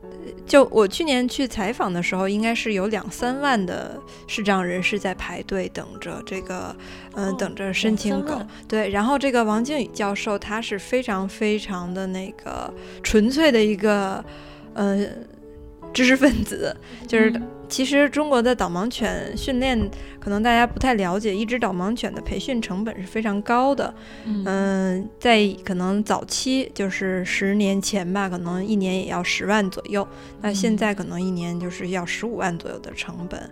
[0.47, 3.95] 就我去年去采访的时候，应该是有两三万的
[4.27, 6.75] 视障人士在排队等着这个，
[7.13, 8.41] 嗯、哦等着申请狗。
[8.67, 14.25] 对，然后这个王靖宇教授他是非常非常的那个纯粹的一个，
[14.73, 15.05] 呃，
[15.93, 16.75] 知识分子，
[17.07, 23.91] 就是嗯其实中国的导盲犬训练，可能大家不太了解，一只导盲犬的培训成本是非常高的。
[24.25, 30.07] 嗯嗯，在可能早期就是十年前吧，可能一年也要十万左右。
[30.39, 33.49] 那现在可能一年就是要十五万左右的成本。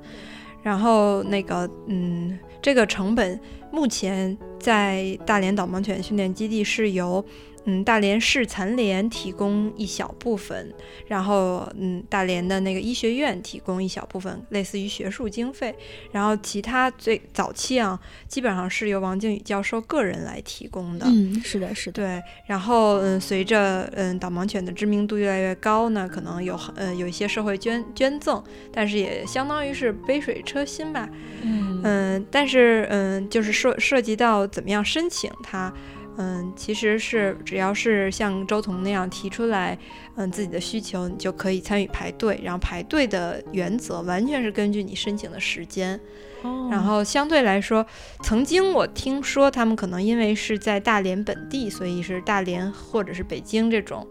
[0.62, 3.40] 然后那个，嗯，这个成本
[3.72, 7.26] 目前在大连导盲犬训练基地是由
[7.66, 10.74] 嗯，大连市残联提供一小部分，
[11.08, 15.76] 然后嗯，大连的那个医学院提供一小部分，类似于学术经费，
[16.12, 21.06] 然后其他最早期啊，基本上是由王靖宇教授个人来提供的。
[21.08, 31.08] 嗯，是的，是的，对，然后嗯，随着嗯导盲犬的知名度越来越高呢，可能有很呃有一些社会捐捐赠，但是也相当于是杯水车薪吧。
[31.44, 35.74] 嗯嗯，但是嗯，就是涉涉及到怎么样申请它，
[36.18, 39.78] 嗯，其实是只要是像周彤那样提出来，
[40.16, 42.40] 嗯，自己的需求，你就可以参与排队。
[42.44, 46.00] 然后排队的原则完全是根据你申请的时间。
[46.44, 47.86] 哦然后相对来说，
[48.24, 54.08] 曾经我听说他们可能因为是在大连本地，所以是大连或者是北京这种。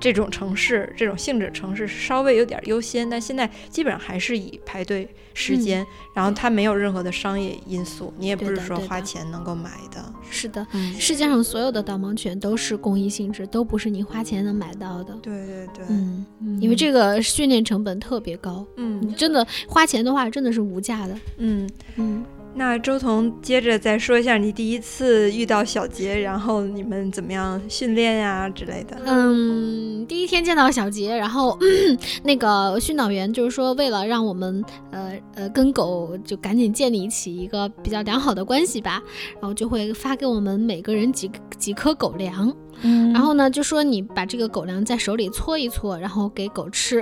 [0.00, 5.84] 这种城市，这种性质城市稍微有点优先，但现在基本上还是以排队时间，
[6.14, 10.04] 然后它没有任何的商业因素，你也不是说花钱能够买的。
[10.30, 10.66] 是的。
[10.72, 15.14] 嗯，世界上所有的导盲犬都是公益性质，都不是你花钱能买到的。
[15.22, 16.26] 对对对，嗯，
[16.60, 21.18] 因为这个训练成本特别高，嗯真的花钱的话，真的是无价的。
[21.38, 22.24] 嗯，嗯，
[22.58, 28.98] 那周彤接着再说一下你第一次遇到小杰，然后你们怎么样训练呀、之类的。
[29.06, 31.56] 嗯，第一天见到小杰，然后
[32.24, 39.00] 那个训导员就是说，为了让我们呃呃跟狗就赶紧建立起一个比较良好的关系吧，
[39.34, 46.98] 然后就会发给我们每个人几几颗狗粮，嗯，然后呢就说你把这个狗粮在手里搓一搓，然后给狗吃。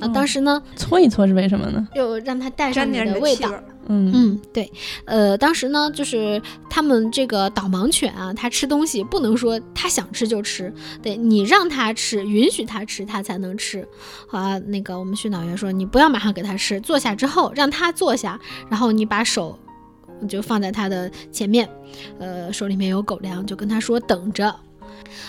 [0.00, 1.88] 啊，哦当时呢，搓一搓是为什么呢？
[1.92, 3.52] 就让它带上你沾点你的味道。
[3.88, 4.70] 嗯嗯，对，
[5.06, 10.72] 呃，当时呢，就是他们这个导盲犬啊，它吃东西不能说它想吃就吃，
[11.02, 13.86] 得你让它吃，允许它吃，它才能吃。
[14.30, 18.38] 啊，那个我们训导员说，你不要马上给它吃，坐下之后让它坐下，
[18.70, 19.58] 然后你把手
[20.28, 21.68] 就放在它的前面，
[22.18, 24.54] 呃，手里面有狗粮，就跟它说等着。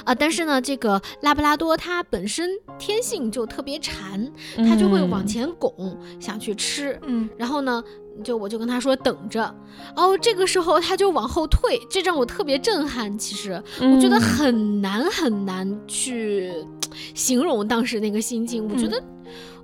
[0.04, 7.00] 啊，但是呢，这个拉布拉多它本身天性就特别馋，它就会往嗯前拱，想去吃。
[7.04, 7.84] 嗯然后呢，
[8.24, 9.44] 就我就跟他说等着，
[9.96, 13.18] 哦，这个时候他就往后退，这让我特别震撼。
[13.18, 16.54] 其实我觉得嗯很难很难去
[17.14, 19.04] 形容当时那个心境，我觉嗯得。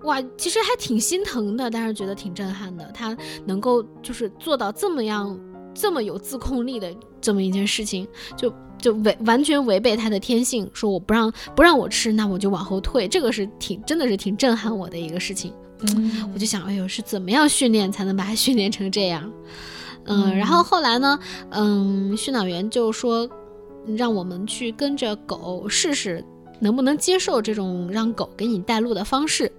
[0.04, 2.86] 哇，其实还挺心疼的，但是觉得挺震撼的。
[2.94, 5.40] 他能够就是做到这么样
[5.74, 15.54] 这么有自控力的这么一件事情，就就违完全违背他的天性，说我不让不让我吃，那我就往后退，这个是挺真的是挺震撼我的一个事情。
[15.82, 19.32] 嗯我就想，哎呦，是怎么样训练才能把它训练成这样？
[20.06, 23.30] 嗯，嗯然后后来呢，嗯，训导员就说
[23.96, 26.24] 让我们去跟着狗试试
[26.60, 29.52] 能不能接受这种让狗给你带路的方式。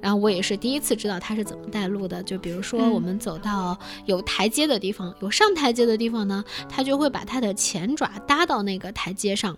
[0.00, 9.56] 然后我也是第一次知道它是怎么带路的，就比如说嗯我们走到有台阶的地方，有上台阶的地方呢，它就会把它的前爪搭到那个台阶上，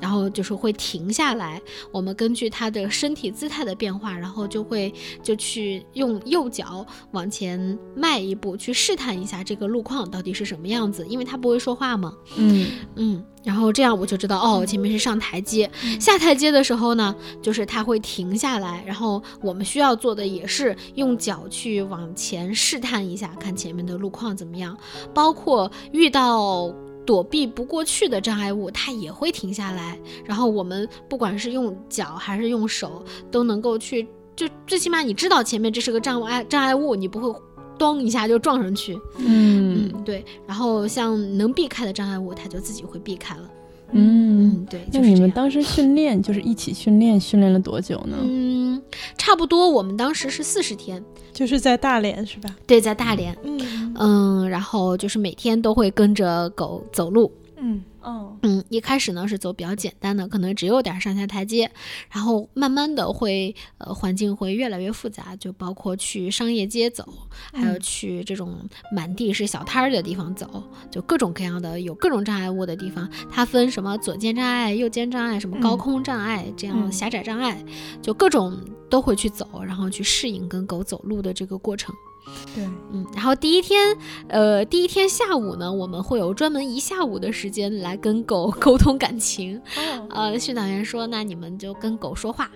[0.00, 1.60] 然后就是会停下来。
[1.92, 12.14] 我们根据它的身体姿态的变化，然后就会就去用右脚往前迈一步，去试探一下这个路况到底是什么样子，因为它不会说话嘛。
[12.36, 24.76] 嗯嗯，然后这样我就知道哦，前面是上台阶，下台阶的时候呢，就是它会停下来，然后我们需要做的也是用脚去往前试探一下，看前面的路况怎么样，
[25.12, 26.74] 包括遇到。
[27.06, 29.98] 躲避不过去的障碍物，它也会停下来。
[30.24, 37.38] 然后我们不管是用脚还是用手，都能够去，就最起码你知道前面这是个障碍障碍物，你不会
[37.78, 38.98] 咚一下就撞上去。
[39.18, 40.24] 嗯嗯，对。
[40.46, 43.50] 然后像能避开的障碍物，它就自己会避开了。
[43.92, 44.80] 嗯，嗯，对。
[44.92, 48.16] 那就是你们当时 训练就是一起训练，训练了多久呢？
[48.22, 48.80] 嗯，
[49.16, 52.56] 差不多，我们当时是四十天，就是在大连是吧？
[52.66, 57.30] 对，在大连，嗯，嗯，然后就是每天都会跟着狗走路，
[57.64, 57.82] 嗯。
[58.04, 61.70] 哦，嗯，一开始呢是走比较简单的，可能只有点上下台阶，
[62.10, 67.08] 然后慢慢的会呃环境会越来越复杂，就包括去商业街走，
[67.54, 68.58] 还有去这种
[68.92, 75.78] 满地是小摊儿的地方走，就各种各样的有各种障碍物的地方，它分什么左肩障碍、右肩障碍、什么高嗯。
[75.78, 76.92] 空障碍、这样嗯。
[76.92, 77.64] 狭窄障碍，
[78.02, 78.54] 就各种
[78.90, 81.94] 都会去走，然后去适应跟狗走路的这个过程。
[82.54, 83.96] 对，嗯，然后第一天，
[84.28, 89.60] 呃，第一天下午呢，我们会有专门一下午的时间来跟狗 沟通感情。
[89.76, 92.50] 哦，呃，训导员说，那你们就跟狗说话，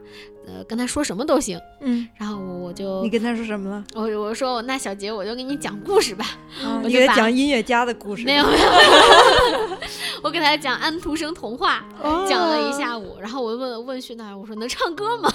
[0.47, 1.61] 呃，跟它说什么都行。
[1.81, 3.85] 嗯，然后我就你跟他说什么了？
[3.95, 6.25] 我我说那小杰，我就给你讲故事吧。
[6.65, 8.25] 啊你给他我就讲音乐家的故事。
[8.25, 8.69] 没有没 有，
[10.23, 13.17] 我给他讲安徒生童话，哦讲了一下午。
[13.21, 15.33] 然后我问问训导员，我说能唱歌吗？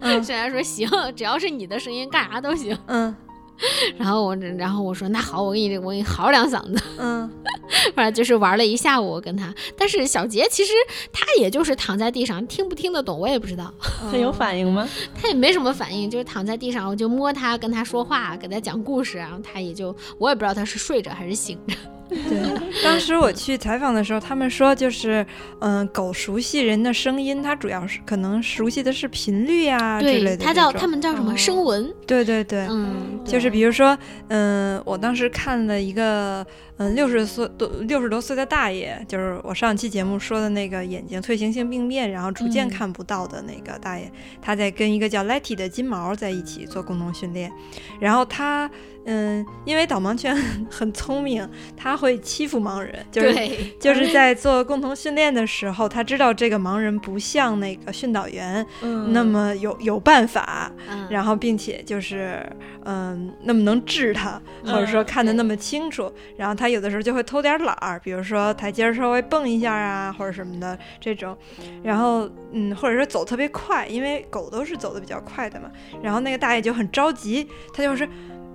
[0.00, 2.76] 嗯 训导员说行，只要是你的声音，干啥都行。
[2.86, 3.14] 嗯
[3.96, 7.30] 然后我然后我说那好，我给你我给你嚎两嗓子，嗯，
[7.94, 9.54] 反正就是玩了一下午，我跟他。
[9.76, 10.72] 但是小杰其实
[11.12, 13.72] 他也就是躺在地上，听不听得懂我也不知道，
[14.10, 14.88] 他有反应吗？
[15.14, 21.74] 他也没什么反应，就是躺在地上，我就摸他，跟他说话，给他讲故事，然后他也就我也不知道他是睡着还是醒着。
[22.08, 25.26] 对，当时我去采访的时候，他们说就是，
[25.60, 30.44] 嗯、狗熟悉人的声音，它主要是可能熟悉的是频率呀、之类，的。
[30.44, 31.92] 它叫他，们叫什么哦声纹？
[32.06, 33.96] 对对对，嗯，就是比如说，
[34.28, 36.46] 嗯、我当时看了一个，
[36.78, 42.70] 嗯，六十岁多六十多岁的大爷，就是我上期节目说的那个眼睛退行性病变，然后逐渐嗯。
[42.70, 44.12] 看不到的那个大爷，
[44.42, 47.50] 他在跟一个叫 Letty 的金毛在一起做共同训练，
[47.98, 48.70] 然后他，
[49.06, 50.36] 嗯，因为导盲犬
[50.70, 53.48] 很聪明，他会欺负盲人，就是，
[53.80, 59.10] 就是在做共同训练的时候，他知道这个盲人不像那个训导员嗯。
[59.14, 61.06] 那么有有办法，嗯。
[61.08, 62.44] 然后并且就是
[62.84, 65.46] 嗯那么能治他，或者说看得那。
[65.46, 71.36] 么清楚，然后他有的时候就会偷点懒儿，比如说台阶儿稍微蹦一下啊，或者什么的这种，
[71.82, 75.70] 然后嗯或者说走特别快，因为狗都是走的比较快的嘛，
[76.02, 78.08] 然后那个大爷就很着急，他就是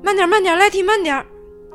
[0.03, 1.25] 慢点儿慢点儿，来提慢点儿，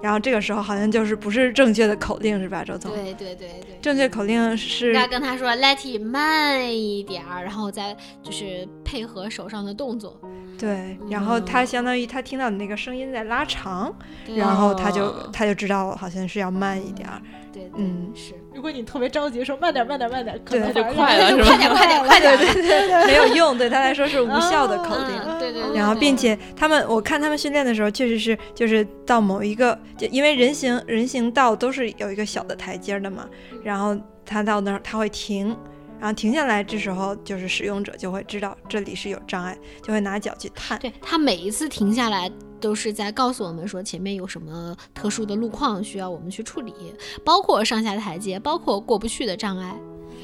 [0.02, 2.92] 然后这个时候好像就是不是正确的口令是吧，周总？
[2.92, 3.78] 对对对对。
[3.80, 10.20] 正确口令是应该跟他说 “let it 慢一点儿”，然后再就是配合手上的动作，
[10.58, 17.20] 对，然后他相当于他听到你那个声音在拉长，对然后他就哦他就知道好像是要慢一点儿。
[17.52, 25.38] 对对嗯是，如果你特别着急说慢点慢点慢点，可对能就快了是吧快点快点快点，对对对，没有用，对他来说是无效的口令。
[25.38, 33.26] 对对，然后，并且他们，我看他们训练的时候，确实是就是到某一个，就因为人行人行道都是有一个小的台阶的嘛，
[33.62, 35.56] 然后他到那儿他会停，
[35.98, 40.78] 然后停下来，这时候就是使用者就会知道这里是有障碍，就会拿脚去探。
[40.78, 42.30] 对他每一次停下来。
[42.58, 46.72] 都是在告诉我们说前面有什么特殊的路况需要我们去处理，
[47.22, 49.76] 包括上下台阶，包括过不去的障碍。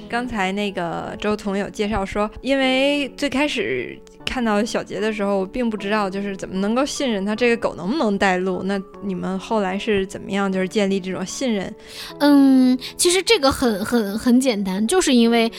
[0.09, 8.63] 刚才那个周彤有介绍说，因为最开始看到小杰的时候，并不知道就是怎么能够信任他这个狗能不能带路。
[8.65, 11.75] 那你们后来是怎么样就是建立这种信任？
[12.21, 15.51] 嗯，其实这个很很很简单，就是因为。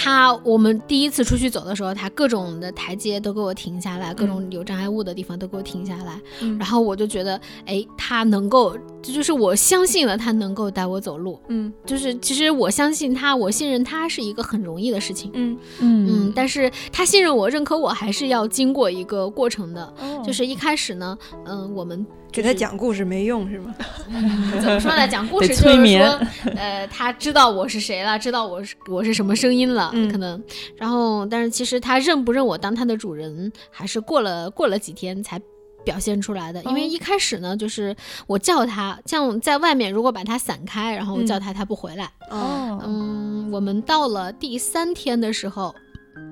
[0.00, 6.56] 他我们第一次出去走的时候，他各种的台阶都给我停下来，各种有障碍物的地方都给我停下来，嗯。
[6.56, 11.72] 然后我就觉得，哎，他能够，这就是我相信了他能够带我走路，嗯。
[11.84, 15.58] 就是其实我相信他，我信任他是一个很容易的事情，嗯。
[15.80, 20.22] 嗯，但是他信任我、认可我，还是要经过一个过程的，哦。
[20.24, 23.74] 就是一开始呢，嗯、我们给他讲故事没用是吗？
[24.60, 25.06] 怎么说呢？
[25.08, 30.42] 讲故事就是催眠说，呃，他知道我是谁了，知道我是我是什么声音了，嗯可能。
[30.76, 35.40] 然后，但是其实他认不认我当他的主人，还是过了过了几天才。
[35.84, 42.04] 表现出来的，因为哦一开始呢，就是我叫他，像在外面如果把他散开，然后我嗯叫他，他不回来。
[42.30, 45.74] 哦，嗯，我们到了第三天的时候，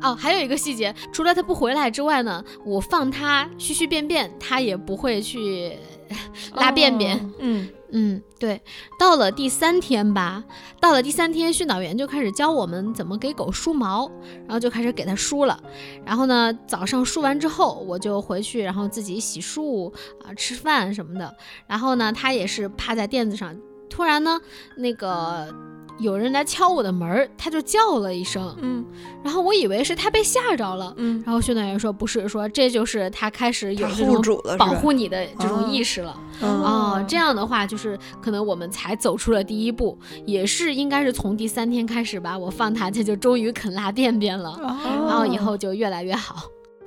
[0.03, 5.73] 哦，还有一个细节，除了他不回来之外呢，我放他嘘嘘便便，他也不会去
[6.55, 7.17] 拉便便。
[7.19, 8.61] 哦嗯嗯，对，
[8.99, 10.43] 到了第三天吧，
[10.81, 15.59] 到了第三天，训导员就开始教我们怎么给狗梳毛，然后就开始给它梳了。
[16.05, 19.89] 然后呢，早上梳完之后，我就回去，然后自己洗漱
[20.25, 21.33] 啊、吃饭什么的。
[21.69, 23.57] 然后呢，它也是趴在垫子上，
[23.89, 24.39] 突然呢，
[24.77, 25.55] 那个
[25.99, 28.85] 有人来敲我的门儿，它就叫了一声，嗯
[29.23, 30.95] 然后我以为是他被吓着了。
[30.97, 34.43] 嗯，然后训导员说不是，说这就是他开始有护这种主？
[34.59, 36.19] 保护你的这种哦意识了。
[36.43, 44.77] 嗯哦，这样的话就是可能我们才走出了第一步，也是应该是从第三天开始吧，我放他，他就终于肯拉便便了，哦
[45.09, 46.45] 然后以后就越来越好。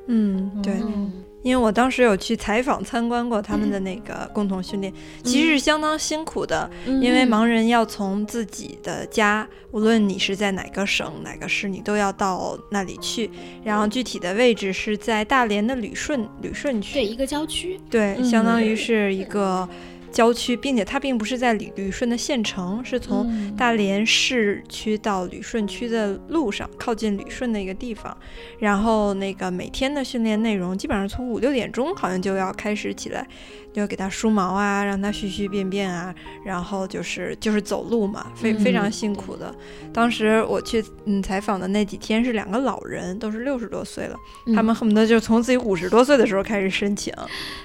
[0.07, 13.29] 嗯对，嗯，因为我当时有去采访参观过他们的那个共同训练，其实是相当辛苦的，因为嗯盲人要从自己的家，无论你是在哪个省哪个市，你都要到那里去。
[13.63, 18.25] 然后具体的位置是在大连的旅顺旅顺区，对一个郊区，对，嗯。
[18.25, 19.67] 相当于是一个
[20.11, 28.15] 郊区，并且它并不是在旅旅顺的县城，是从嗯大连市区到旅顺区的路上，靠近旅顺的一个地方。
[28.59, 33.27] 然后那个每天的训练内容，基本上从五六点钟好像就要开始起来，
[33.73, 39.53] 就给它梳毛啊，让它嘘嘘便便啊，然后就是就是走路嘛，非非常嗯辛苦的。
[39.93, 44.15] 当时我去嗯采访的那几天是两个老人，都是六十多岁了，
[44.55, 47.13] 他们恨不得就从自己五十多岁的时候开始申请，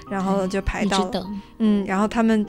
[0.09, 1.27] 然后就排到了。
[1.59, 2.45] 嗯，然后他们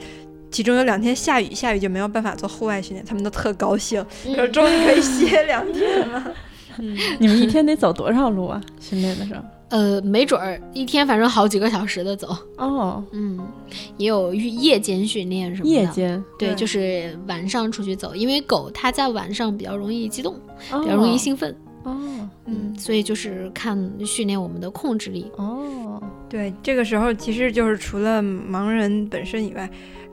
[0.51, 6.33] 其中有两天下雨，下雨就没有办法做户外训练，他们都特高兴，说嗯终于可以歇两天了。
[6.79, 8.61] 嗯，你们一天得走多少路啊？
[8.79, 9.41] 训练的时候？
[9.69, 13.39] 呃，没准儿一天反正好几个小时的走，哦，嗯，
[13.97, 15.69] 也有夜间训练什么的。
[15.69, 20.33] 夜间对，对就是晚上出去走，因为狗它在晚上比较容易激动，
[20.71, 21.97] 比比较容易兴奋，哦。
[22.49, 25.29] 嗯，所以就是看训练我们的控制力。
[25.35, 29.69] 哦，对，这个时候其实就是除了盲人本身以外，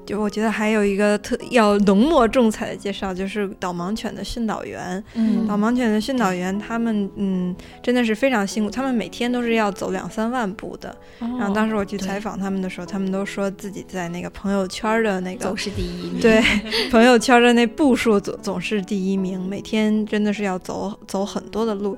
[0.07, 5.02] 就我觉得还有一个特要浓墨重彩的介绍，就是导盲犬的训导员。
[5.14, 10.96] 嗯导盲犬的训导员，他们嗯真的是非常辛苦，他们每天都是要走两三万步的。
[11.18, 16.42] 然后当时时我去采访他们的时候，他们都说自己在那个朋友圈的那个总是第一名， 对
[16.90, 21.96] 朋友圈的那步数总总是第一名，每天真的是要走走很多的路，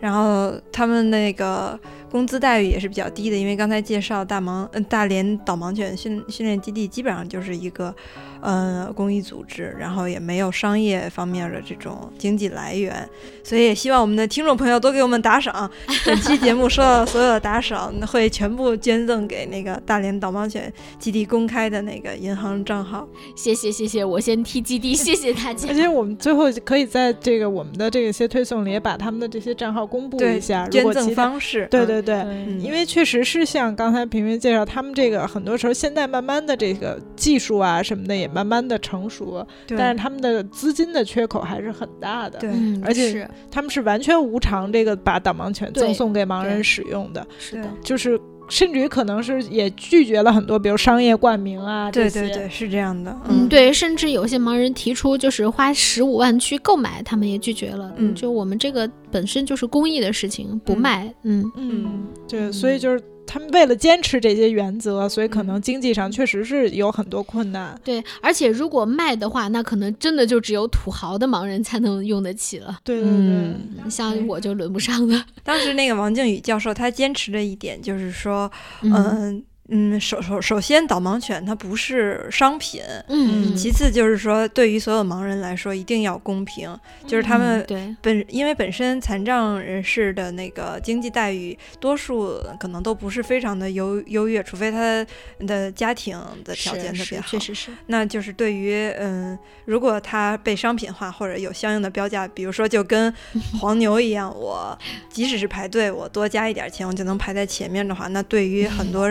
[0.00, 1.78] 然后他们那个
[2.10, 7.94] 工资待遇也是比较低的，因为刚才介绍大盲嗯大连导盲犬训训练基地基本上就是一个
[8.40, 13.08] 呃公益组织，然后也没有商业方面的这种经济来源，
[13.42, 15.70] 所以也希望我们的听众朋友多给我们打赏，
[16.04, 23.08] 本期节目收到的所有的打赏会全部捐赠给那个大连导盲犬基地公开的那个银行账号。
[23.34, 25.74] 谢谢谢谢，我先替基地，谢谢大家而。
[25.74, 32.24] 且我们最后可以在这个我们的这个些推送里也把他们的这些账号公布一下，如捐赠方式，对对对对。
[32.24, 42.38] 嗯因为确实是像刚才平平介绍，他们这个很多时候现在慢慢的这个技术啊什么的也慢慢的成熟，但是他们的资金的缺口还是很大的。
[42.38, 52.20] 对嗯，而且他们是完全无偿这个把导盲犬赠送给盲人使用的，是的，就是甚至于可能是也拒绝了很多，比如商业冠名啊这些。
[52.20, 57.92] 对对对，是这样的，嗯，对，甚至有些盲人提出就是花十五万去购买，他们也拒绝了。
[57.96, 61.14] 嗯就我们这个本身就是公益的事情，不嗯卖。
[61.22, 67.78] 嗯嗯，对，所以就是他们为了坚持这些原则，所以可能经济上确实是有很多困难。
[67.84, 72.78] 对，而且如果卖的话，那可能真的就只有土豪的盲人才能用得起了。
[72.82, 75.22] 对对对，嗯像我就轮不上了。
[75.44, 78.50] 当时那个王靖宇教授他坚持的一点就是说，
[78.80, 82.82] 嗯嗯嗯，首首首先导盲犬它不是商品。
[83.08, 86.74] 嗯，其次就是说，对于所有盲人来说，一定要公平。
[87.06, 95.06] 就是他们对本因为本身残障人士的那个经济待遇，多数可能都不是非常的优优越，除非他
[95.46, 97.26] 的家庭的条件特是别好。
[97.28, 97.70] 确实是。
[97.86, 103.12] 那就是对于嗯，如果他被商品化或者有相应的标价，比如说就跟
[103.60, 104.76] 黄牛一样，我
[105.10, 109.06] 即使是排队，我多加一点钱，我就能排在前面的话，那对于很 多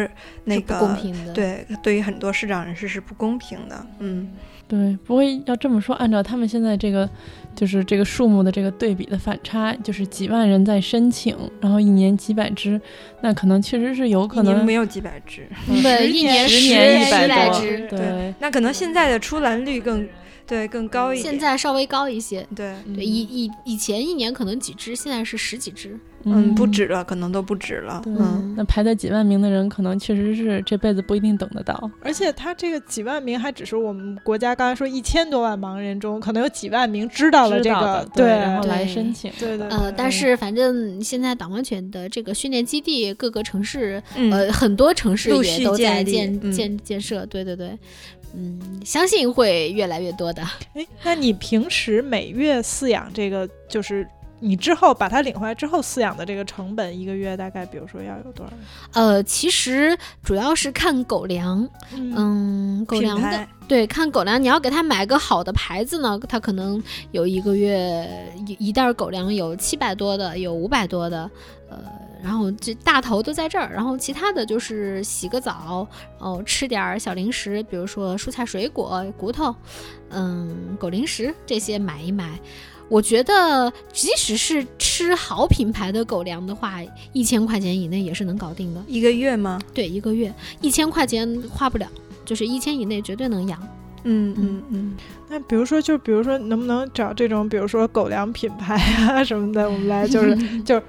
[0.47, 3.85] 那是不个公平的。，对，对于很多市长人士是不公平的。
[3.99, 4.31] 嗯，
[4.67, 7.09] 对，不过要这么说，按照他们现在这个
[7.55, 12.79] 就是这个数目的这个对比的反差，就是几万人在申请，然后一年几百只，
[13.21, 15.47] 那可能确实是有可能一年没有几百只，
[15.83, 20.07] 对，一年十年年一百多，只，对，那可能现在的出栏率更
[20.45, 21.23] 对更高一些。
[21.23, 22.47] 现在稍微高一些。
[22.55, 25.99] 对，对，以以以前一年可能几只，现在是十几只。
[26.34, 28.01] 嗯，不止了，可能都不止了。
[28.05, 31.89] 嗯，那排在几万名的人，可能确实是这辈子不一定等得到。
[32.01, 39.32] 而且他这个几万名还只是我们国家刚才说一千多万盲人中，可能有几万名知道了这个对，然后来申请。
[39.39, 47.25] 对对呃，但是反正现在导盲犬的这个训练基地，各个城市，嗯呃，很多城市也都在建建建设。
[47.28, 47.78] 对对对，
[48.36, 50.41] 嗯，相信会越来越多的。
[50.73, 54.07] 哎，那你平时每月饲养这个，就是
[54.39, 58.53] 你之后把它领回来之后饲养的这个成本，一个月大概比如说要有多少？
[58.93, 66.81] 呃，其实主要是看狗粮，嗯嗯，狗粮的对，看狗粮，你要给它买个好的牌子呢，它可能
[67.11, 68.07] 有一个月
[68.45, 71.29] 一一袋狗粮有七百多的，有五百多的，
[71.69, 71.79] 呃，
[72.23, 75.88] 然后这大头都在这儿，然后其他的就是洗个澡，
[76.19, 79.53] 然后吃点儿小零食，比如说蔬菜水果、骨头，
[80.09, 82.39] 嗯，狗零食这些买一买。
[82.89, 86.79] 我觉得，即使是吃好品牌的狗粮的话，
[87.11, 88.81] 一千块钱以内也是能搞定的。
[88.88, 89.59] 一个月吗？
[89.73, 91.88] 对，一个月一千块钱花不了，
[92.23, 93.59] 就是一千以内绝对能养。
[94.03, 94.95] 嗯嗯嗯，
[95.27, 98.75] 那比如说，就比如说，能不能找这种，比如说狗粮品牌
[99.05, 100.81] 啊什么的，我们来就是， 就是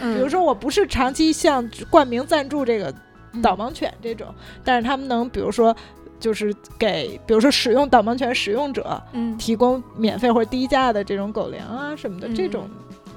[0.00, 2.94] 比如说我不是长期像冠名赞助这个
[3.32, 4.32] 嗯导盲犬这种，
[4.62, 5.74] 但是他们能比如说。
[6.24, 12.66] 就是给，比如说使用导盲犬使用者嗯，提供免费或者低价的这种狗粮啊什么的，这种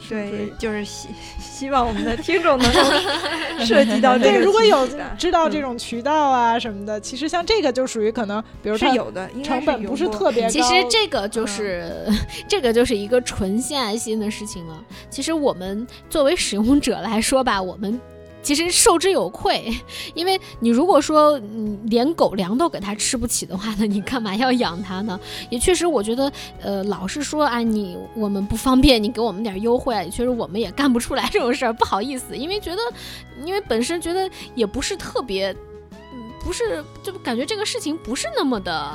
[0.10, 1.08] 对，就是希
[1.39, 2.80] 希望我们的听众能够
[3.64, 4.86] 涉及到这个对，如果有
[5.18, 10.49] 知道这嗯种渠道啊什么的，其实像这个就属于可能，比如它是有的，成本不是特别高。
[10.49, 12.05] 其实这个就是、
[12.45, 14.84] 这个就是一个纯献爱心的事情了。
[15.10, 17.97] 其实我们作为使用者来说吧，我们
[18.48, 19.70] 其实受之有愧，
[20.16, 25.20] 因为你如果说嗯连狗粮都给它吃不起的话呢，你干嘛要养它呢？
[25.52, 26.32] 也确实，我觉得
[26.62, 32.82] 呃老是说啊你我们不方便，你给我们点优惠啊，也确实我们也干不出来这种事儿，不好意思，因为觉得
[33.43, 35.52] 因为本身觉得也不是特别，
[36.14, 38.89] 嗯不是就感觉这个事情不是那么的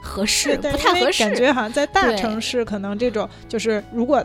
[0.00, 4.24] 合适，不太合适，感觉好像在大城市，可能这种就是如果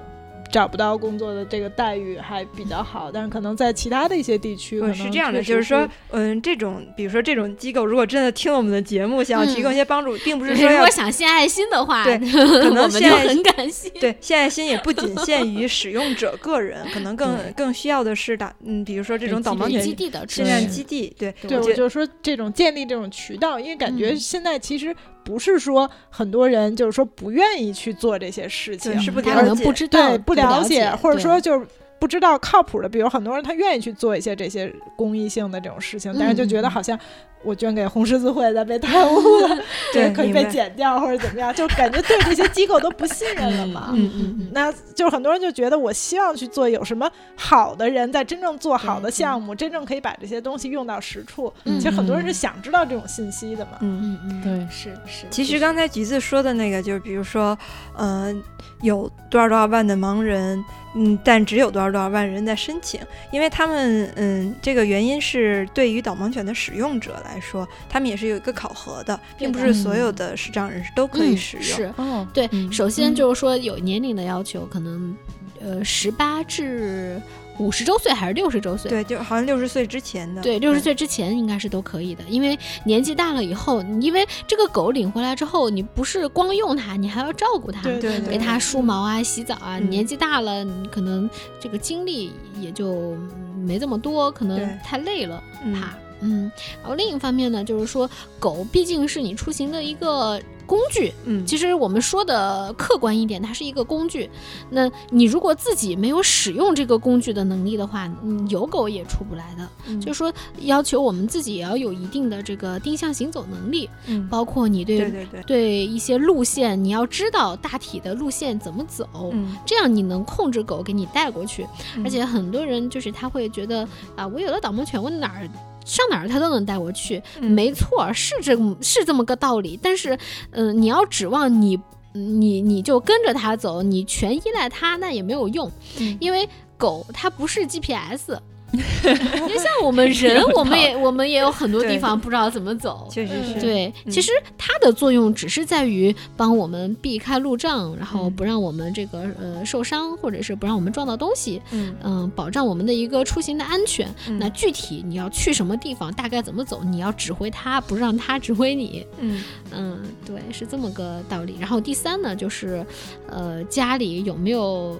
[0.51, 13.89] 找不到工作的这个待遇还比较好，但是可能在其他的一些地区，是这样的，就是说，嗯，这种比如说这种机构，如果真的听了我们的节目，想要提供一些帮助，并不是说要如果想献爱心的话， 对可能我们就献很感谢。
[13.91, 24.93] 对，献爱心也不仅限于使用者个人，可能更更需要的是打，嗯，比如说这种导盲犬基地的训练基地，对对，我就说这种建立这种渠道，因为感觉嗯现在其实
[25.23, 31.65] 不是说很多人就是说不愿意去做这些事情，是不他可能不知道，不了解，或者说就是
[32.01, 36.97] 不知道靠谱的，比如很多人他愿意去做一些这些公益性的这种事情，但是就觉得好像
[37.43, 39.49] 我捐给红十字会再被贪污了，
[39.93, 43.89] 对可以被明白剪掉或者怎么样，就感觉对这些机构都不信任了嘛。
[43.93, 51.53] 嗯嗯嗯，那就很多人就觉得，我希望去做有什么好的人在真正做好的项目，真正可以把这些东西用到实处。
[51.65, 53.77] 嗯其实很多人是想知道这种信息的嘛。
[53.81, 54.01] 嗯。
[54.01, 55.25] 嗯嗯，对是是。
[55.29, 57.55] 其实刚才橘子说的那个，就是比如说，
[57.97, 58.41] 嗯、
[58.81, 60.63] 有多少多少万的盲人，
[60.93, 62.99] 嗯，但只有多少多少万人在申请，
[63.31, 71.65] 因为他们，嗯，这个原因是对于导盲犬的使用者来说，他们也是有一个考核的，并不是所有的视障人士都可以嗯使用。
[71.65, 72.71] 是哦，对，嗯。
[72.71, 75.15] 首先嗯就是说有年龄的要求，可能
[75.61, 77.21] 呃十八至
[77.59, 78.89] 五十周岁还是六十周岁？
[78.89, 89.77] 对，就好像六十岁之前的，对，六十岁之前应该是都可以的，因为年纪大了以后，因为这个狗领回来之后，你不是光用它，你还要照顾它，对对给它梳毛啊、洗澡啊。
[89.77, 91.29] 嗯年纪大了，你可能
[91.59, 93.15] 这个精力也就
[93.57, 95.93] 没这么多，可能太累了，嗯怕。
[96.23, 100.39] 嗯，然后另一方面呢，就是说狗毕竟是你出行的一个
[100.71, 104.29] 工具，嗯，其实我们说的客观一点，它是一个工具。
[104.69, 109.67] 那你如果自己没有使用这个工具的能力的话，嗯，有狗也出不来的。
[109.87, 119.05] 嗯就是说，要求我们自己也要有一定的这个定向行走能力，嗯，包括你对对对对，对一些路线，你要知道大体的路线怎么走。
[119.33, 121.67] 嗯，这样你能控制狗给你带过去，
[121.97, 125.49] 嗯而且很多人就是他会觉得啊，我有了导盲犬，我哪儿
[125.85, 129.79] 上哪儿他都能带我去，嗯没错，是这么是这么个道理。
[129.81, 130.17] 但是，
[130.51, 131.79] 嗯、你要指望你。
[132.13, 136.45] 你你就跟着他走，你全依赖他，那也没有用，嗯因为
[136.77, 138.37] 狗它不是 GPS，
[138.73, 154.07] 因为像我们人，我们也我们也有很多地方不知道怎么走，确实是，对，嗯其实它的作用只是在于帮我们避开路障，然后嗯不让我们这个呃受伤，或者是不让我们撞到东西，嗯，嗯、保障我们的一个出行的安全。
[154.27, 159.05] 嗯那具体你要去什么地方，大概怎么走，你要指挥它，不让它指挥你。
[159.19, 161.57] 嗯嗯，对，是这么个道理。
[161.59, 162.85] 然后第三呢，就是
[163.27, 164.97] 呃家里有没有。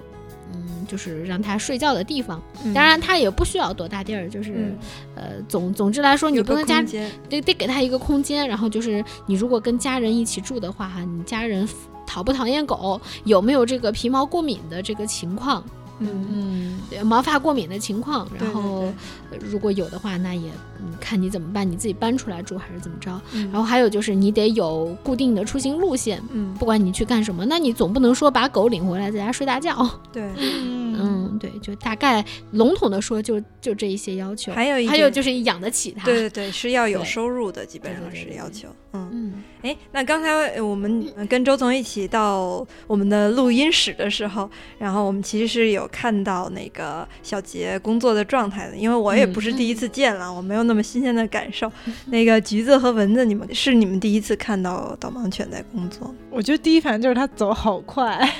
[0.54, 4.78] 嗯，就是让它睡觉的地方，嗯，当然它也不需要多大地儿，就是、嗯
[5.14, 6.82] 呃，总总之来说，你不能家
[7.28, 11.68] 得得给他一个空间，然后就是你如果跟家人一起住的话，你家人
[12.06, 15.64] 讨不讨厌狗，有没有这个皮毛过敏的这个情况，
[15.98, 18.92] 嗯嗯，对毛发过敏的情况，然后
[19.40, 23.20] 如果有的话，那也嗯看你怎么办，你自己搬出来住还是怎么着。
[23.32, 26.22] 嗯然后还有就是你得有固定的出行路线。
[26.32, 29.88] 嗯不管你去干什么，那你总不能说把狗领回来在家睡大觉。
[30.12, 34.52] 对，嗯，嗯，对，就大概笼统的说就，就这一些要求。
[34.52, 36.04] 还有一还有就是养得起它。
[36.04, 38.68] 对对对，是要有收入的，基本上对对对对对是要求。
[38.94, 51.70] 嗯，嗯哎，那刚才呃我们呃跟周总一起到我们的录音室的时候，然后我们其实是有看到那个小杰工作的状态的，因为我也嗯不是第一次见了，我没有那么新鲜的感受。
[52.06, 56.14] 那个橘子和蚊子，你们是你们第一次看到导盲犬在工作？
[56.30, 58.30] 我觉得第一反应就是它走好快，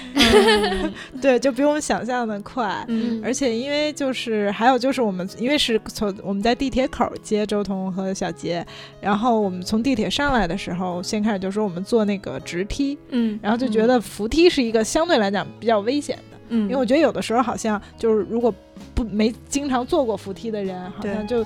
[1.22, 2.51] 对，就比我们想象的快。
[2.88, 8.64] 嗯而且因为就是还有就是我们因为是从我们在地铁口接周彤和小杰，
[9.00, 18.52] 然后我们从地铁上来的时候，先开始就说我们坐那个直梯，嗯然后就觉得扶梯是一个相对来讲比较危险的，嗯，因为我觉得有的时候好像就是如果
[18.94, 21.44] 不没经常坐过扶梯的人，好像就。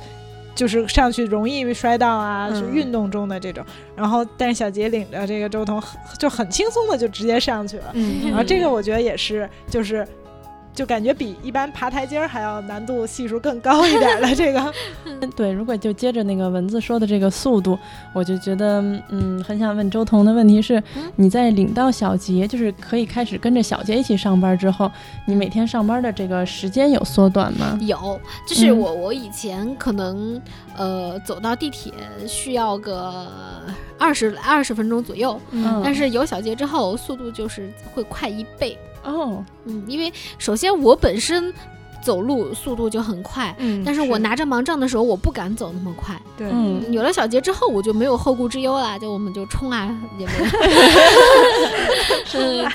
[0.56, 3.62] 就是上去容易摔到啊，嗯是运动中的这种。
[3.94, 7.90] 然后，但是小杰领着这个周彤很就很轻松的就直接上去了。
[7.92, 10.08] 嗯，然后这个我觉得也是，就是
[10.76, 14.72] 就感觉比一般爬台阶儿还要难度系数更高一点的 这个。
[15.34, 17.78] 对，如果就接着那个文字说的这个速度，
[18.12, 20.80] 我就觉得，嗯，很想问周彤的问题是，
[21.16, 24.90] 你在领到小杰，就是可以开始跟着小杰一起上班之后，
[25.26, 27.78] 你每天上班的这个时间有缩短吗？
[27.80, 30.38] 有，就是我我以前可能
[30.76, 31.90] 呃走到地铁
[32.28, 33.26] 需要个
[33.98, 38.76] 二十二十分钟左右，嗯但是有小杰之后，速度就是会快一倍。
[39.06, 41.52] 哦，嗯，因为首先我本身
[42.06, 46.14] 走路速度就很快，嗯但是我拿着盲杖的时候，我不敢走那么快。
[46.36, 46.80] 对，嗯。
[46.92, 50.32] 有了小杰之后，我就没有后顾之忧了，就我们就冲啊，也没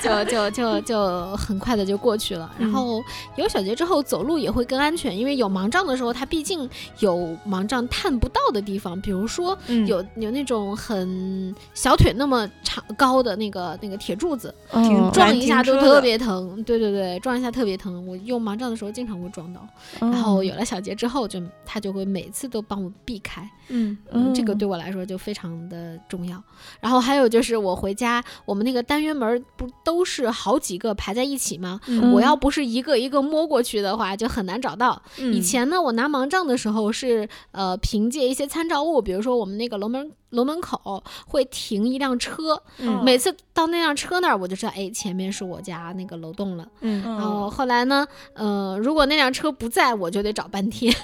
[0.02, 2.50] 就就就就很快的就过去了。
[2.58, 3.02] 然后
[3.36, 6.68] 有小杰之后，走路也会更安全，因为有盲杖的时候，它毕竟
[6.98, 9.86] 有盲杖探不到的地方，比如说嗯。
[9.86, 15.94] 有有那种很小腿那么长高的那个那个铁柱子，哦撞一下都停车的。
[15.94, 16.62] 特别疼。
[16.64, 18.04] 对对对，撞一下特别疼。
[18.06, 19.66] 我用盲杖的时候经常会撞到。
[20.00, 23.48] 然后有了小杰之后，就他就会每次都帮我避开。
[23.68, 26.42] 嗯嗯，这个嗯对我来说就非常的重要。
[26.80, 31.80] 然后还有就是我回家，我们那个单元门不都是好几个排在一起吗？
[31.86, 35.00] 嗯我要不是一个一个摸过去的话，就很难找到。
[35.18, 46.66] 嗯以前呢，我拿盲杖的时候是呃凭借一些参照物，比如说我们那个楼门楼门口会停一辆车，嗯每次到那辆车那儿，我就知道，哎，前面是我家那个楼栋了。
[46.80, 50.94] 嗯然后后来呢，呃，如果那辆车不在，我就得找半天。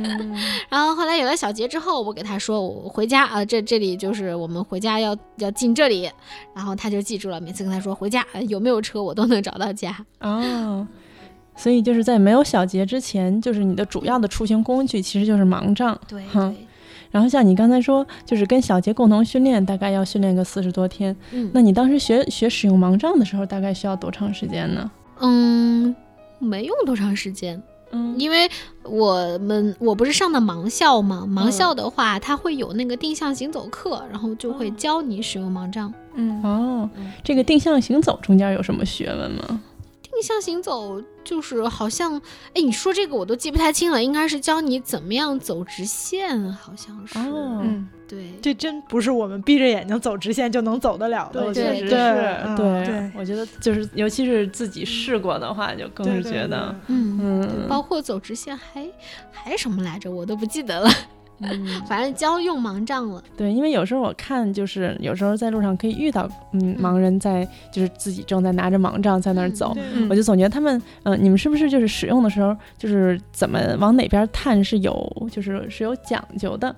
[0.00, 0.32] 嗯
[0.70, 6.08] 然后后来有了小杰之后，我给他说我回家啊、这这里就是我们回家要要进这里，
[6.54, 7.40] 然后他就记住了。
[7.40, 9.96] 每次跟他说回家、呃有没有车，我都能找到家。
[10.20, 10.86] 哦，
[11.56, 15.98] 所以就是在没有小杰之前，就是你的主要的出行工具其实就是盲杖。
[16.06, 16.54] 对哼
[17.10, 21.16] 然后像你刚才说，就是跟小杰共同训练，大概要训练个四十多天。
[21.32, 24.88] 嗯那你当时学学使用盲杖的时候，大概需要多长时间呢？
[25.20, 25.96] 嗯，
[26.38, 28.14] 没用多长时间，嗯。
[28.18, 28.48] 因为
[28.82, 35.92] 我们我不是上的盲校嘛，盲嗯校的话，它会有那个定向行走课，然后就会教你使用盲杖。
[36.14, 36.42] 嗯。
[36.42, 36.90] 哦，
[37.22, 39.60] 这个定向行走中间有什么学问吗？
[40.18, 42.20] 定向行走就是好像，
[42.52, 47.16] 哎，你说这个我都记不太清了，应该是教你怎么样走直线，好像是。
[47.20, 57.20] 哦，嗯对，这真不是我们闭着眼睛走直线就能走得了的，我觉得确实对是，嗯对，对我觉得就是，尤其是自己试过的话，就更是对对觉得，嗯。
[57.22, 58.88] 嗯，包括走直线还
[59.30, 60.90] 还什么来着，我都不记得了。
[61.40, 63.22] 嗯反正教用盲杖了。
[63.36, 76.74] 对，因为有时候我看，就是有时候在路上可以遇到，嗯，盲人在，就是自己正在拿着盲杖在那儿走，嗯我就总觉得他们，嗯、你们是不是就是使用的时候，就是怎么往哪边探是有，就是是有讲究的？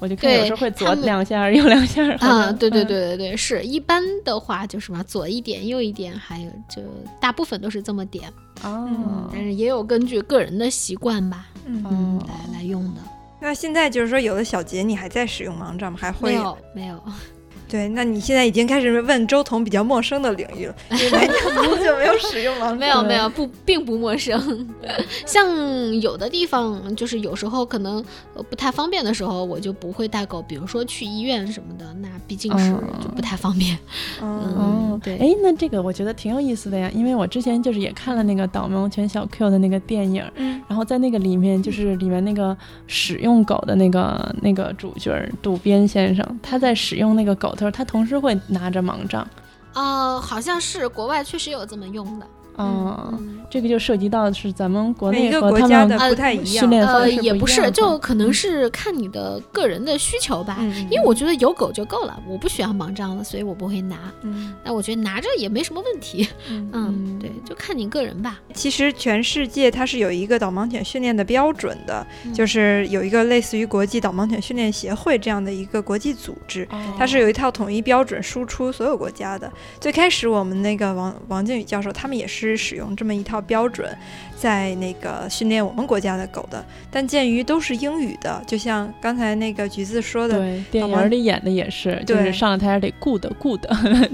[0.00, 2.04] 我就看有时候会左两下，右两下。
[2.18, 6.82] 啊，像对对嗯对对对，是一般的话就什么左一点右一点，还有就
[7.20, 8.28] 大部分都是这么点，
[8.62, 12.20] 哦，但是也有根据个人的习惯吧，嗯。
[12.26, 13.00] 来来用的。
[13.46, 15.98] 那现在就是说，有的小杰，你还在使用盲杖吗？
[16.00, 17.02] 还会没有没有，
[17.74, 22.72] 对，那你现在已经开始问周彤比较陌生的领域了，因为你很久没有使用了。
[22.78, 24.64] 没有没有不并不陌生。
[25.26, 25.44] 像
[26.00, 27.96] 有的地方就是有时候可能
[28.34, 33.76] 呃不太方便的时候，我就不会带狗，比如说去医院什么的，那毕竟是哦就不太方便。
[34.22, 42.56] 嗯哦嗯，对，哎，那这个我觉得挺有意思的呀，因为我之前就是也看了那个《导盲犬小 Q》的那个电影，嗯然后在那个里面，就是里面那个
[42.86, 49.26] 使用狗的那个那个主角儿渡边先生，他在使用那个狗的他同时会拿着盲杖。
[49.74, 52.26] 呃，好像是国外确实有这么用的。
[52.56, 56.62] 哦、嗯，这个就涉及到是咱们国内每个和他们国家的不太一样。
[56.62, 60.56] 训练方呃，式也不是，就可能是看你的个人的需求吧。
[60.60, 63.96] 嗯，因为我觉得有狗就够了，我不需要盲杖了，所以我不会拿。
[64.22, 66.28] 嗯但我觉得拿着也没什么问题。
[66.48, 68.40] 嗯嗯，对，就看你个人吧。
[68.54, 79.50] 其实全世界它是有一个导盲犬训练的标准的，嗯就是有一个类似于国际导盲犬训练协会这样的一个国际组织，哦它是有一套统一标准输出所有国家的。
[79.80, 83.88] 最开始我们那个王王靖宇教授他们也是使用这么一套标准，
[84.36, 93.64] 在那个训练我们国家的狗的，但鉴于都是英语的，就像刚才那个橘子说的，对电影里演的也是，就是对上了台得 good good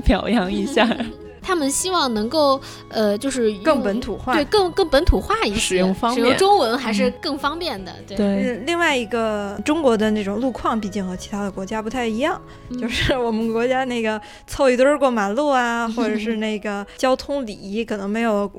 [0.04, 0.88] 表扬一下。
[1.42, 4.34] 他们希望能够呃，就是更本土化。
[4.34, 7.92] 对，更更本土化一些，使用方使用便中文还是更方便的。
[8.06, 18.50] 对，另外一个中国的那种路况，毕竟和其他的国家不太一样，嗯就是我们国家那个凑一堆儿过马路啊， 或者是那个交通礼仪可能没有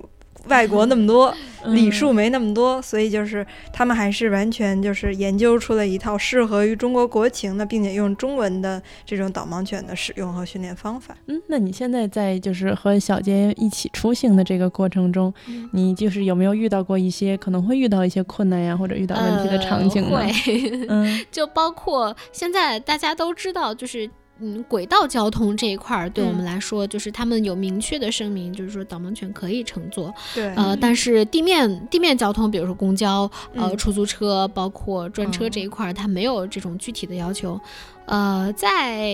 [0.47, 1.33] 外国那么多，
[1.63, 11.15] 嗯礼数没那么多，所以就是他们还是完全就是研究出了一套适合于中国国情的，并且用中文的这种导盲犬的使用和训练方法。
[11.27, 20.17] 嗯，那你现在在就是和小杰一起出行的这个过程中，嗯你就是有没有遇到过一些可能会遇到一些困难呀，或者遇到问题的场景呢？
[20.17, 24.09] 呃、会，嗯 就包括现在大家都知道，就是。
[24.41, 30.13] 嗯，轨道交通这一块儿对我们来说，就是他们有明确的声明，就是说导盲犬可以乘坐。
[30.33, 37.59] 对，呃，但是地面地面交通，比如说公交、呃嗯出租车，包括专车哦这一块儿，它没有这种具体的要求。
[38.05, 39.07] 呃，在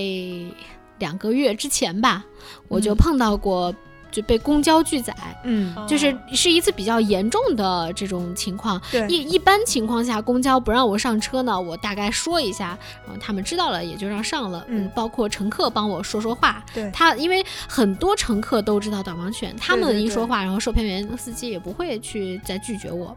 [0.99, 2.25] 两个月之前吧，
[2.67, 3.73] 我就嗯碰到过
[4.18, 8.82] 就被公交拒载，嗯，就是是一次比较严重的这种情况。
[8.91, 14.65] 对，一一般情况下，公交不让我上车呢，我大概说一下，然后他们知道了也就让上了。
[14.70, 23.15] 嗯包括乘客帮我说说话，对，他因为很多乘客都知道导盲犬，他们一说话，然后售票员、司机也不会去再拒绝我。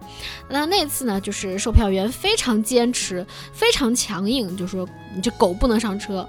[0.50, 6.28] 那那次呢，就是售票员非常坚持、非常强硬，就说你这狗不能上车。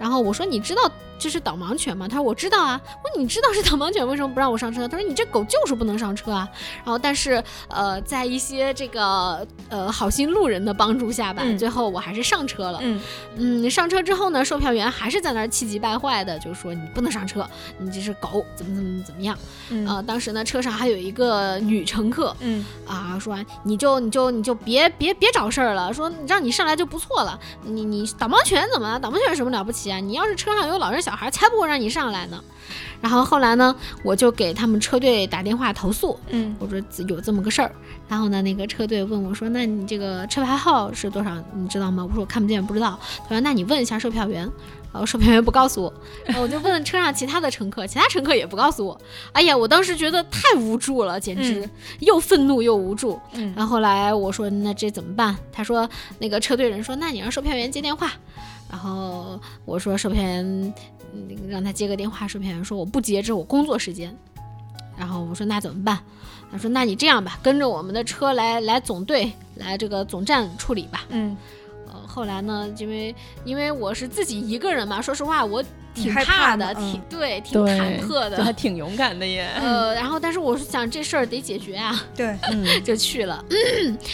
[0.00, 0.90] 然后我说你知道
[1.20, 2.08] 这是导盲犬吗？
[2.08, 2.80] 他说我知道啊。
[3.04, 4.88] 我说你知道是导盲犬，为什么不让我上车？
[4.88, 6.48] 他说你这狗就是不能上车啊。
[6.78, 12.78] 然后但是呃，在一些这个呃好心路人的帮助下吧，嗯最后我还是上车了。
[12.82, 13.00] 嗯
[13.36, 17.46] 嗯，上车之后呢，售票员还是在那儿气急败坏的，就说你不能上车，
[17.78, 19.36] 你这是狗，怎么怎么怎么样
[19.70, 28.98] 嗯啊、当时呢，车上还有一个女乘客嗯啊，说你就你就你就别别别找事儿了，说让你上来就不错了，你你导盲犬怎么了？
[28.98, 29.98] 导盲犬有什么了不起啊？
[29.98, 32.42] 你要是车上有老人小孩，才不会让你上来呢。
[33.00, 37.72] 然后后来呢，我就给他们车队打电话投诉，嗯我说有这么个事儿，
[38.08, 41.34] 然后呢，那个车队问我说：“那你这个车牌号是多少？
[41.54, 44.48] 你知道吗？”我说：“我看不见，不知道。”他说：“那你问一下售票员。”
[44.92, 45.92] 然后售票员不告诉我，
[46.24, 49.00] 然后我就问车上其他的乘客，其他乘客也不告诉我。
[49.30, 51.68] 哎呀，我当时觉得太无助了，简直、
[52.00, 53.18] 又愤怒又无助。
[53.34, 55.88] 嗯然后后来我说：“那这怎么办？”他说
[56.18, 58.12] ：“那个车队人说，那你让售票员接电话。”
[58.70, 60.74] 然后我说：“售票员，
[61.12, 64.16] 嗯让他接个电话。”售票员说：“我不接，这是我工作时间。”
[64.96, 65.98] 然后我说那怎么办？
[66.52, 71.04] 他说那你这样吧，跟着我们的车来来总队来这个总站处理吧。
[71.08, 71.36] 嗯，
[71.86, 73.14] 呃，后来呢，因为
[73.44, 75.64] 因为我是自己一个人嘛，说实话我
[75.94, 78.52] 挺怕的，挺嗯对，挺，忐忑的。
[78.52, 79.48] 挺勇敢的耶。
[79.56, 83.44] 呃，然后但是我是想这事儿得解决啊，对， 嗯，就去了。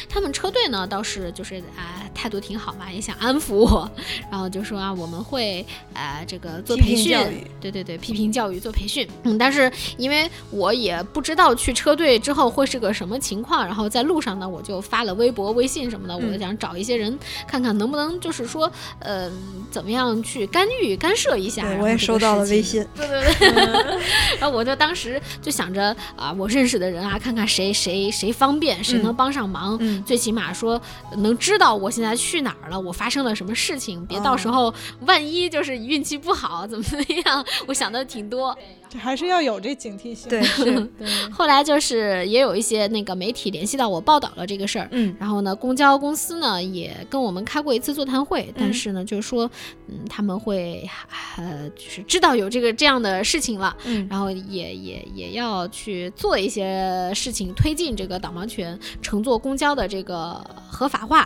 [0.09, 3.89] 他们车队呢倒是就是啊、态度挺好嘛，也想安抚我，
[4.31, 7.17] 然后就说啊我们会呃这个做培训，
[7.61, 9.07] 对对对，批评教育做培训。
[9.25, 19.31] 嗯，但是因为我也不知道去车队之后会是个什么情况，然后在路上呢，我就发了微博、微信什么的，我就想找一些人看看能不能就是说，呃，
[19.71, 21.67] 怎么样去干预、干涉一下。
[21.81, 23.51] 我也收到了微信，对 对对，
[24.41, 29.77] 然后我就当时就想着啊，我认识的人啊，看看谁谁谁方便，谁能帮上忙。
[29.81, 30.03] 嗯。
[30.07, 30.81] 最起码说
[31.17, 38.57] 能知道我现在去哪儿了，我发生了什么事情，别哦到时候万一就是运气不好怎么怎么样， 我想的挺多。
[38.89, 40.29] 这还是要有这警惕性。
[40.29, 40.65] 对，是，
[40.99, 44.89] 对，后来就是也有一些那个媒体联系到我报道了这个事儿。
[44.93, 49.51] 嗯然后呢，公交公司呢也跟我们开过一次座谈会，但是呢，就是说，
[49.89, 50.89] 嗯，他们会
[51.37, 61.25] 呃，就是知道有这个这样的事情了，嗯然后也也也要去做一些事情，推进这个导盲犬乘坐公交的这个合法化。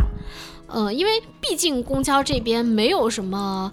[0.73, 3.73] 呃，因为毕竟公交这边没有什么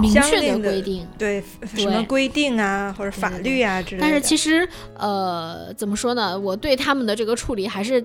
[0.00, 1.42] 明确的规定，对，
[1.74, 4.06] 什么规定啊，或者法律啊之类的。
[4.06, 6.38] 但是其实，呃，怎么说呢？
[6.38, 8.04] 我对他们的这个处理还是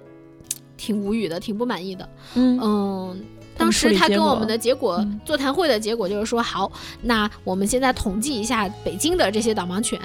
[0.77, 2.07] 挺无语的，挺不满意的。
[2.35, 3.21] 嗯嗯，
[3.57, 9.99] 当时他跟我们的结果，嗯座谈会的结果就是说，好，那我们现在统计一下北京的这些导盲犬，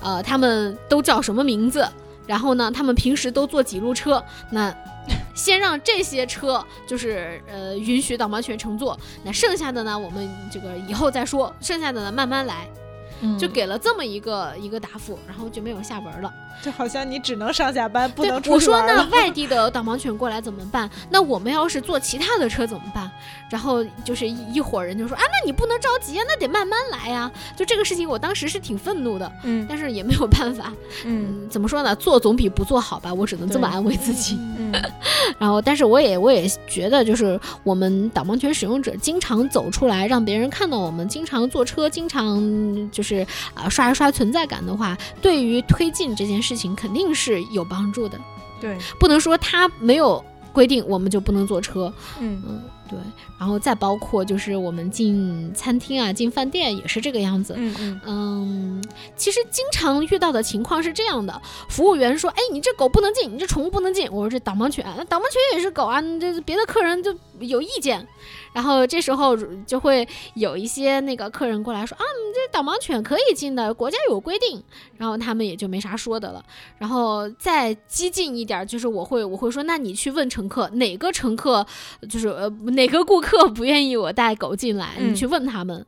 [0.00, 1.88] 呃，他们都叫什么名字？
[2.26, 4.22] 然后呢，他们平时都坐几路车？
[4.50, 4.74] 那
[5.36, 12.66] 先让这些车就是呃允许导盲犬乘坐，那剩下的呢，我们这个以后再说，剩下的呢慢慢来，
[13.20, 16.32] 嗯就给了这么一个一个答复，然后就没有下文了。
[16.62, 19.08] 就好像你只能上下班，不能出我说去玩了。
[19.10, 20.88] 那外地的导盲犬过来怎么办？
[21.10, 23.10] 那我们要是坐其他的车怎么办？
[23.50, 30.72] 然后就是一一伙人就说啊，那你不能着急啊，那得慢慢来呀、就这个事情，我当时是挺愤怒的，嗯但是也没有办法。
[31.04, 31.94] 嗯嗯，怎么说呢？
[31.96, 34.36] 做总比不做好吧，我只能这么安慰自己。
[34.58, 34.72] 嗯
[35.38, 48.20] 然后，但是我也我也觉得，就是我们导盲犬使用者经常走出来，让别人看到我们经常坐车，经常就是啊、刷一刷存在感的话，对于推进这件事情肯定是有帮助的。
[48.60, 50.22] 对，不能说他没有
[50.52, 51.92] 规定我们就不能坐车。
[52.20, 52.98] 嗯嗯，对，
[53.38, 57.54] 然后再包括就是我们进餐厅啊、进饭店也是这个样子。
[57.56, 58.84] 嗯嗯嗯，
[59.16, 68.06] 其实经常遇到的情况是这样的：服务员说：“哎，你这狗不能进，你这宠物不能进。”我说：“这导盲犬，那导盲犬也是狗啊，这别的客人就有意见。”
[68.56, 69.36] 然后这时候
[69.66, 74.62] 就会有一些那个客人过来说：“啊，你这导盲犬可以进的，国家有规定。”
[74.96, 76.42] 然后他们也就没啥说的了。
[76.78, 81.66] 然后再激进一点，就是我会我会说：“那你去问乘客，哪个乘客
[82.08, 85.84] 就是呃哪个顾客不愿意我带狗进来，嗯你去问他们。”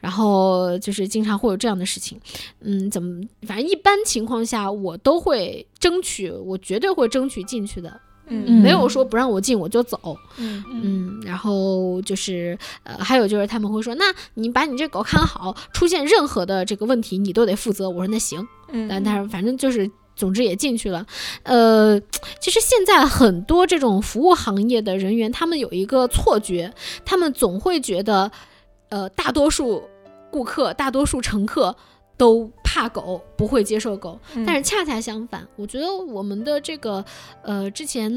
[0.00, 2.18] 然后就是经常会有这样的事情，
[2.60, 8.00] 嗯，怎么，反正一般情况下我都会争取，我绝对会争取进去的，
[8.30, 8.62] 嗯。
[8.62, 14.04] 没有说不让我进我就走，嗯嗯，然后就是呃，还有就是他们会说，那
[14.34, 17.88] 你把你这狗看好，出现任何的这个问题你都得负责。
[17.90, 19.90] 我说那行，嗯，但但是反正就是。
[20.16, 21.06] 总之也进去了，
[21.44, 21.98] 呃，
[22.42, 26.70] 其实现在很多这种服务行业的人员，他们有一个错觉，
[27.06, 28.30] 他们总会觉得，
[28.90, 29.82] 呃，大多数
[30.30, 31.74] 顾客、大多数乘客
[32.20, 34.20] 都怕狗，不会接受狗。
[34.34, 37.02] 嗯但是恰恰相反，我觉得我们的这个，
[37.42, 38.12] 呃，之前，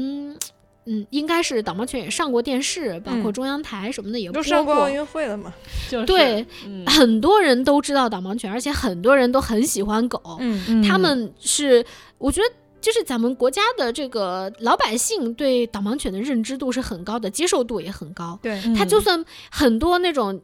[0.84, 4.90] 嗯，应该是导盲犬也上过电视，包括嗯中央台什么的也播都上过过奥。
[4.90, 5.54] 运会了嘛？
[5.90, 10.20] 就是对，嗯很多人都知道导盲犬，而且很多人都很喜欢狗。
[10.40, 11.82] 嗯嗯他们是，
[12.18, 12.46] 我觉得。
[12.84, 18.38] 就是咱们国家的这个老百姓对导盲犬的认知度是很高的，接受度也很高。
[18.42, 20.38] 对，他就算很多那种，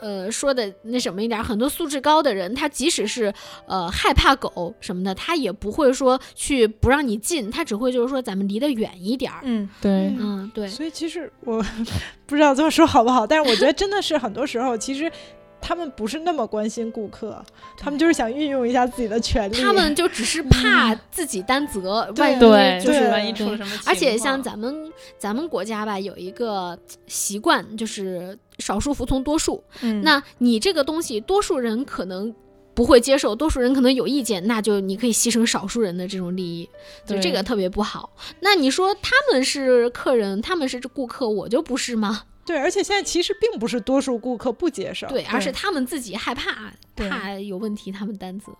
[0.00, 3.32] 呃，说的那什么一点儿，很多素质高的人，他即使是
[3.66, 9.40] 呃害怕狗什么的，他也不会说去不让你进，他只会就是说咱们离得远一点儿。
[9.42, 11.64] 嗯对，嗯，对，所以其实我
[12.26, 15.10] 不知道这么说好不好，但是我觉得真的是很多时候其实。
[15.62, 17.44] 他们不是那么关心顾客，
[17.76, 19.60] 他们就是想运用一下自己的权利。
[19.60, 29.64] 他们就只是怕自己担责，万一，就是万一出了什么而且像咱们咱们国家吧，有一个习惯，就是少数服从多数。
[29.80, 32.34] 嗯，那你这个东西，多数人可能
[32.74, 36.68] 不会接受，多数人可能有意见，那就你可以牺牲少数人的这种利益，
[37.04, 38.10] 就这个特别不好。
[38.40, 42.24] 那你说他们是客人，他们是顾客，我就不是吗？
[42.46, 48.50] 对，而且现在其实并不是多数顾客不接受，对，而是他们自己害怕，怕有问题，他们担责，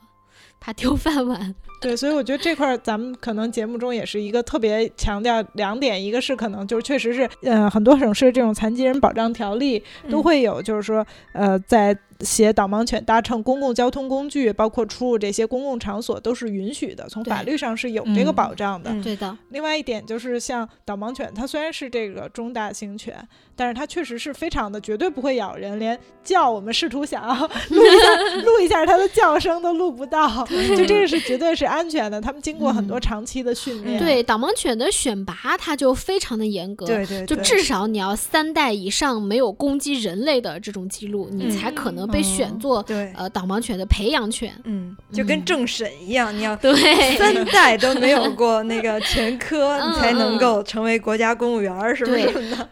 [0.61, 1.55] 怕丢饭碗。
[1.81, 18.91] 对，所以我觉得这块儿咱们可能节目中也是一个特别强调两点，一个是可能就是确实是，呃，很多省市这种残疾人保障条例都嗯会有，就是说，呃，在写导盲犬搭乘公共交通工具，包括出入这些公共场所都是允许的，从法律上是有这个嗯保障的。
[18.91, 23.17] 嗯对的，另外一点就是，像导盲犬，它虽然是这个中大型犬，
[23.57, 27.35] 但是它确实是非常的，绝对不会咬人，连叫我们试图想要
[27.71, 30.45] 录一下录一下它的叫声都录不到，
[30.77, 32.21] 就这个是绝对是安全的。
[32.21, 36.87] 他们经过很多嗯长期的训练，对导盲犬的选拔，它就非常的严格。
[36.87, 44.53] 对对，对就至少你要三代以上没有攻击人类的这种记录，你嗯才可能被选作、对，呃导盲犬的培养犬。
[44.65, 46.73] 嗯，就跟嗯政审一样，你要对，
[47.17, 52.27] 三 代都没有过那个 全科，嗯你才能嗯够成为国家公务员儿，是不是？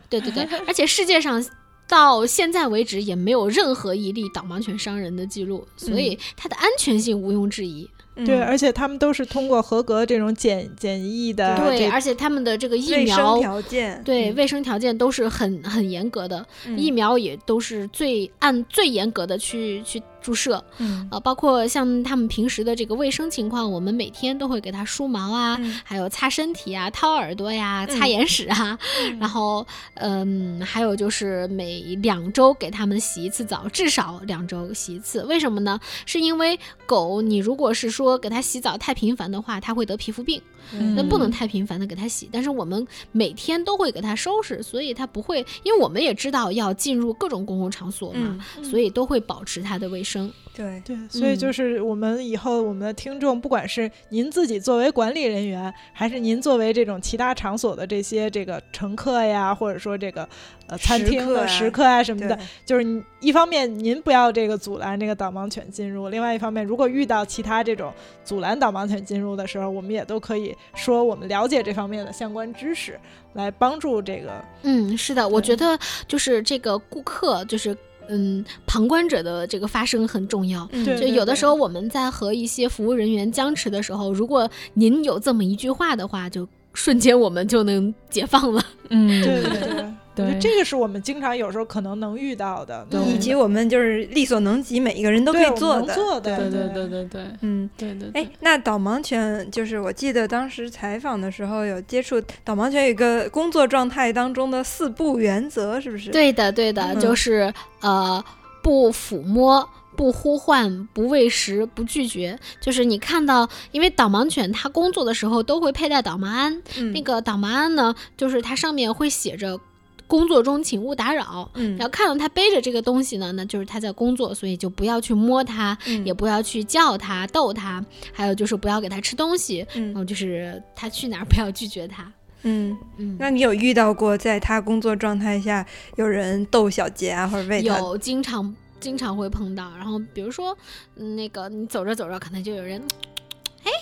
[0.09, 1.45] 对对对，而且世界上
[1.89, 7.89] 到现在为止也没有任何一例导盲犬伤人的记录，所以它的安全性毋庸置疑。
[8.24, 13.38] 对，嗯而且他们都是通过合格这种检检疫的对，而且他们的这个疫苗。
[13.38, 28.78] 条件，嗯对卫生条件都是很很严格的，嗯疫苗也都是最按最严格的去去注射，嗯呃，包括像他们平时的这个卫生情况，我们每天都会给它梳毛啊，嗯还有擦身体啊、掏耳朵呀、嗯擦眼屎啊，
[29.18, 35.24] 然后嗯，还有就是每两周给它们洗一次澡，至少两周洗一次。
[35.24, 35.78] 为什么呢？
[36.04, 40.42] 是因为狗，你如果是说给它洗澡太频繁的话，它会得皮肤病，
[40.72, 42.28] 嗯那不能太频繁的给它洗。
[42.32, 50.07] 但是我们每天都会给它收拾，所以它不会，因为我们也知道要进入各种公共场所嘛，嗯，所以都会保持它的卫生。
[50.54, 51.38] 对，对，所以嗯。
[51.38, 60.28] 就是我们以后我们的听众，不管是您自己作为管理人员，还是您作为这种其他场所的这些这个乘客呀，或者说这个
[60.66, 62.36] 呃餐厅食客啊的食客啊什么的，
[62.66, 67.92] 就是一方面您不要这个阻拦这个导盲犬进入，另外一方面，如果遇到其他这种
[68.24, 72.98] 阻拦导盲犬进入的时候，我们也都可以说我们了解这方面的相关知识，
[73.34, 75.78] 来帮助这个嗯，是的，我觉得
[76.09, 77.76] 就是这个顾客，就是
[78.09, 80.68] 嗯，旁观者的这个发声很重要。
[80.72, 88.62] 嗯对就有的时候我们在和一些服务人员僵持的时候，如果您有这么一句话的话，就瞬间我们就能解放了。
[88.90, 89.94] 嗯，对对对。
[90.18, 95.86] 对我觉得这个是我们经常有时候可能能遇到的，对以及我们就是力所能及，每一个人都可以做的。
[95.86, 98.10] 能做的，对对对对对对嗯，对对。
[98.14, 108.24] 哎，那导盲犬就是我记得当时采访的时候有接触导盲犬有一个工作状态当中的四不原则，是不是？，对的，对的，嗯就是呃，
[108.62, 109.68] 不抚摸。
[109.96, 119.58] 不呼唤，不喂食，不拒绝，就是你看到，因为导盲犬它工作的时候都会佩戴导盲鞍，嗯、那个导盲鞍呢，就是它上面会写着
[120.09, 121.76] “工作中请勿打扰”，嗯。
[121.76, 126.04] 然后看到他背着这个东西呢，那就是他在工作，所以就不要去摸他，嗯。
[126.04, 132.12] 也不要去叫他、逗他，还有就是不要给他吃东西，然嗯后就是他去哪儿不要拒绝他。
[132.42, 137.78] 嗯，嗯，那你有遇到过在他工作状态下有人逗小杰啊，或者喂他？
[137.78, 140.56] 有经常经常会碰到，然后比如说
[140.94, 142.80] 嗯那个你走着走着，可能就有人，
[143.64, 143.72] 哎，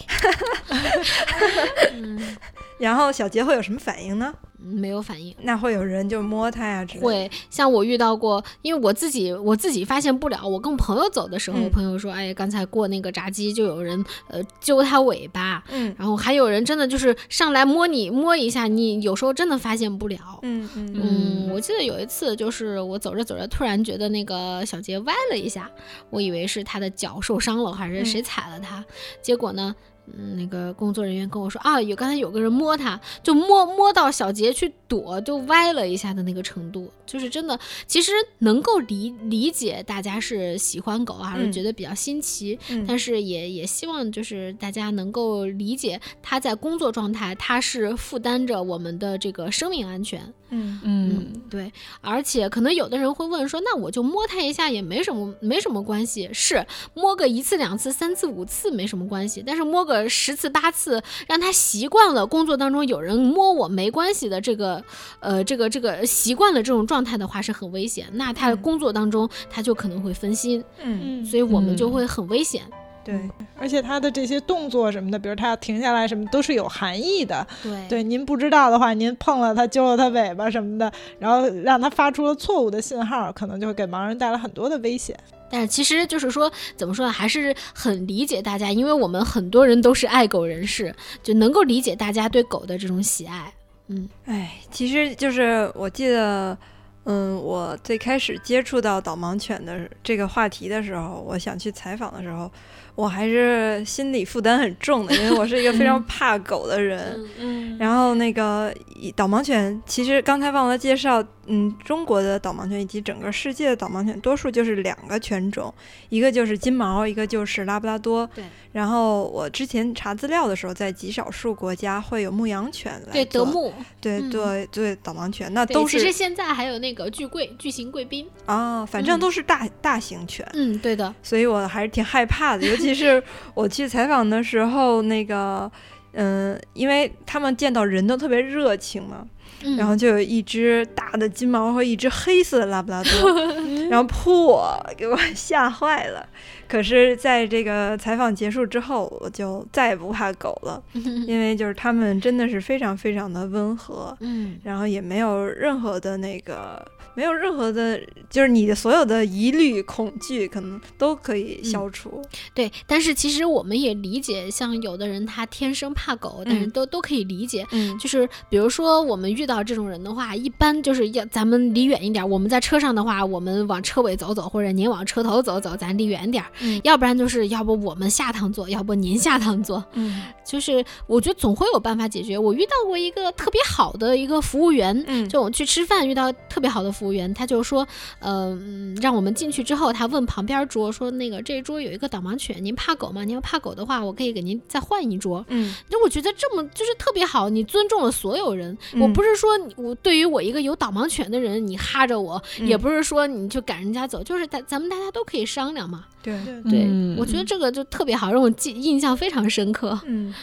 [1.92, 2.36] 嗯，
[2.80, 4.34] 然后小杰会有什么反应呢？
[4.58, 5.34] 没有反应。
[5.42, 6.86] 那会有人就摸它呀。
[7.00, 10.46] 会像我遇到过，因为我自己我自己发现不了。
[10.46, 25.70] 我跟朋友走的时候，嗯朋友说：“哎，刚才过那个闸机，就有人呃揪它尾巴，嗯然后还有人真的就是上来摸你摸一下，你有时候真的发现不了。”嗯嗯嗯，我记得有一次，就是我走着走着，突然觉得那个小杰歪了一下，
[26.10, 28.84] 我以为是他的脚受伤了，还是谁踩了他，
[29.20, 29.74] 结果呢，
[30.14, 50.22] 嗯，那个工作人员跟我说啊，有刚才有个人摸他，就摸摸到小杰去躲，就歪了一下的那个程度，就是真的，其实能够理理解大家是喜欢狗啊，还是嗯觉得比较新奇，嗯但是也也希望就是大家能够理解他在工作状态，他是负担着我们的这个生命安全。
[50.50, 56.30] 嗯嗯，对，而且可能有的人会问说，那我就摸它一下也没什么，没什么关系。
[56.32, 64.82] 是摸个一次、两次、三次、五次没什么关系，但是摸个十次、八次，让他习惯了工作当中有人摸我没关系的这个，
[65.20, 68.06] 呃，这个这个习惯了这种状态的话是很危险。
[68.12, 72.62] 那他嗯工作当中他就可能会分心，嗯，嗯，所以我们就嗯会很危险。
[73.06, 77.46] 对，而且他的这些动作什么的，比如他要停下来什么，都是有含义的。
[77.62, 85.16] 对对，您不知道的话，您碰了他，揪了他尾巴什么的，然后让他发出了错误的信号，可能就会给盲人带来很多的危险。
[85.48, 90.92] 但是其实就是说，怎么说呢，还是很理解大家，因为我们很多人都是爱狗人士，
[91.22, 93.52] 就能够理解大家对狗的这种喜爱。
[93.86, 96.58] 嗯哎，其实就是我记得，
[97.04, 102.50] 嗯，我最开始接触到导盲犬的这个话题的时候，我想去采访的时候，
[102.96, 107.24] 我还是心理负担很重的，因为我是一个非常怕狗的人。
[107.38, 108.74] 嗯然后那个
[109.14, 115.72] 导盲犬，其实刚才忘了介绍，嗯，中国的导盲犬以及整个世界的导盲犬，多数就是两个犬种，
[116.08, 118.26] 一个就是金毛，一个就是拉布拉多。
[118.34, 118.42] 对。
[118.72, 128.26] 然后我之前查资料的时候，在极少数国家会有牧羊犬来对德牧，对嗯对对，导盲犬那都是其实现在还有那个巨贵巨型贵宾。
[128.46, 131.14] 啊，反正嗯都是大大型犬，嗯，对的。
[131.22, 132.66] 所以我还是挺害怕的。
[132.66, 133.22] 尤其是
[133.54, 135.70] 我去采访的时候，那个
[136.12, 139.26] 嗯，因为他们见到人都特别热情嘛，
[139.64, 143.10] 嗯、然后就有一只大的金毛和一只黑色的拉布拉多，
[143.90, 146.26] 然后扑我，给我 吓坏了。
[146.68, 150.82] 可是，在这个采访结束之后，我就再也不怕狗了，
[151.26, 156.84] 因为就是他们真的是非常非常的温和，嗯，然后也没有任何的那个，
[157.16, 162.22] 没有任何的，就是你的所有的疑虑、恐惧，可能都可以消除。
[162.54, 162.70] 对。
[162.86, 167.66] 但是其实我们也理解，像有的人他天生怕狗，但是嗯都都可以理解。
[167.72, 172.28] 嗯就是比如说我们遇到这种人的话，一般就是要咱们离远一点。
[172.28, 176.50] 我们在车上的话，我们往车尾走走，或者您往车头走走，咱离远点儿。
[176.60, 179.82] 嗯要不然就是要不我们下趟坐，要不您下趟坐。
[179.94, 182.38] 嗯就是我觉得总会有办法解决。
[182.38, 187.86] 我遇到过一个特别好的一个服务员，嗯，就我去吃饭遇到特别好的服务员，他就说，
[188.18, 193.24] 呃，嗯让我们进去之后，他问旁边桌说，那个这桌有一个导盲犬，您怕狗吗？
[193.24, 195.44] 您要怕狗的话，我可以给您再换一桌。
[195.48, 198.76] 嗯那我觉得这么就是特别好，你尊重了所有人。
[198.94, 206.04] 我嗯不是说我对于我一个有导盲犬的人，你哈着我，嗯也不是说你就赶人家走，就是咱咱们大家都可以商量嘛。
[206.22, 209.98] 对，对对，嗯我觉得这个就特别好，让我记印象非常深刻。
[210.06, 210.34] 嗯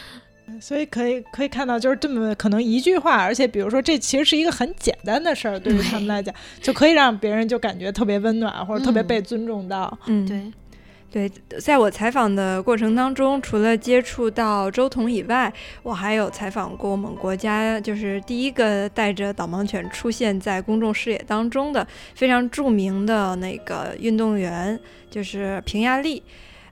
[0.60, 9.98] 所以可以可以看到，就是这么可能一句话，而且比如说这其实是一个很简单的事儿，对于他们来讲，就可以让别人就感觉特别温暖，或者特别嗯被尊重到。
[10.06, 24.78] 嗯，对，对，在我采访的过程当中，除了接触到周彤以外，我还有采访过我们国家就是第一个带着导盲犬出现在公众视野当中的非常著名的那个运动员，
[25.10, 26.22] 就是平亚丽。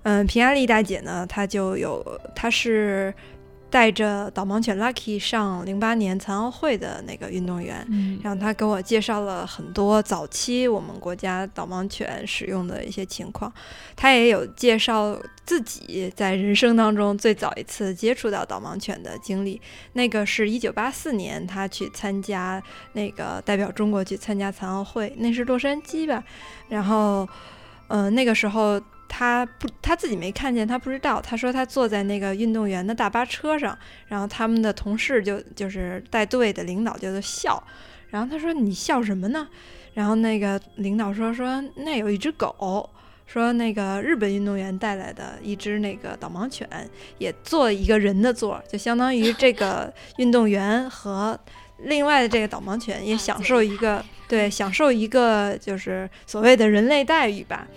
[0.04, 2.04] 嗯，平亚丽大姐呢，她就有，
[2.34, 3.14] 她是
[3.72, 7.84] 带着导盲犬 Lucky 上零八年残奥会的那个运动员。
[7.88, 13.50] 嗯然后他给我介绍了很多早期我们国家导盲犬使用的一些情况，
[13.96, 19.58] 他也有介绍自己在人生当中最早一次接触到导盲犬的经历。
[19.94, 22.62] 那个是一九八四年，他去参加
[22.92, 26.22] 那个代表中国去参加残奥会，那是洛杉矶吧。
[26.68, 27.26] 然后，
[27.88, 28.78] 呃，那个时候
[29.14, 31.20] 他不他自己没看见，他不知道。
[31.20, 37.62] 他说他坐在那个运动员的大巴车上，然后他们的同事就就是带队的领导就在笑。
[38.08, 39.46] 然后他说：“你笑什么呢？”
[39.92, 42.88] 然后那个领导说：“说那有一只狗，
[43.26, 46.66] 说那个日本运动员带来的一只那个导盲犬，
[47.18, 51.38] 也坐一个人的座儿，就相当于这个 运动员和
[51.80, 57.68] 另外的这个导盲犬也享受一个对享受一个就是所谓的人类待遇吧。”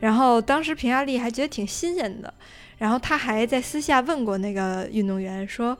[0.00, 2.32] 然后当时平亚丽还觉得挺新鲜的，
[2.78, 5.76] 然后他还在私下问过那个运动员说：“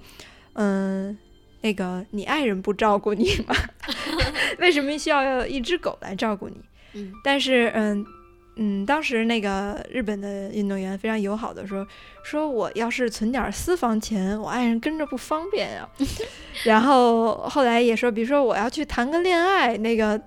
[0.54, 1.16] 嗯。”
[1.60, 3.52] 那个，你爱人不照顾你吗？
[4.60, 6.54] 为什么需要有一只狗来照顾你？
[6.94, 8.06] 嗯但是，嗯
[8.54, 11.84] 嗯，当时那个日本的运动员非常友好的说，
[12.22, 15.88] 说我要是存点私房钱，我爱人跟着不方便呀、
[16.62, 20.20] 然后后来也说，比如说我要去谈个恋爱，那个，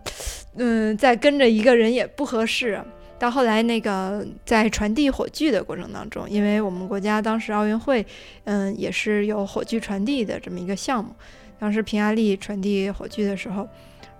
[0.57, 2.83] 嗯，再跟着一个人也不合适。
[3.21, 8.03] 到后来，那个在传递火炬的过程当中，因为我们国家当时奥运会，
[8.45, 11.13] 嗯，也是有火炬传递的这么一个项目。
[11.59, 13.69] 当时平亚丽传递火炬的时候，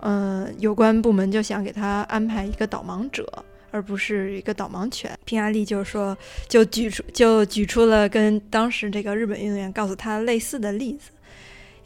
[0.02, 3.28] 嗯，有关部门就想给他安排一个导盲者，
[3.72, 5.18] 而不是一个导盲犬。
[5.26, 6.16] 平亚丽就说，
[6.48, 11.10] 就举出就举出了跟当时这个日本运动员告诉他类似的例子，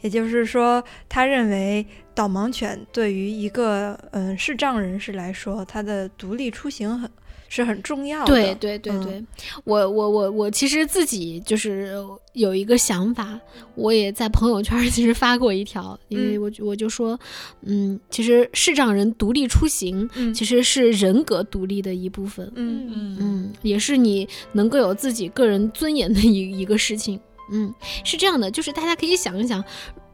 [0.00, 1.84] 也就是说，他认为
[2.14, 7.10] 导盲犬对于一个嗯视障人士来说，他的独立出行很
[7.48, 8.26] 是很重要的。
[8.26, 9.24] 对对对嗯对，
[9.64, 11.94] 我我我我其实自己就是
[12.32, 13.38] 有一个想法，
[13.74, 17.18] 我也在朋友圈其实发过一条，因为嗯我就我就说，
[17.62, 27.20] 嗯，其实视障人独立出行嗯其实是人格独立的一部分，嗯嗯嗯，也是你能够有自己个人尊严的一一个事情。
[27.50, 27.74] 嗯，
[28.04, 29.62] 是这样的，就是大家可以想一想，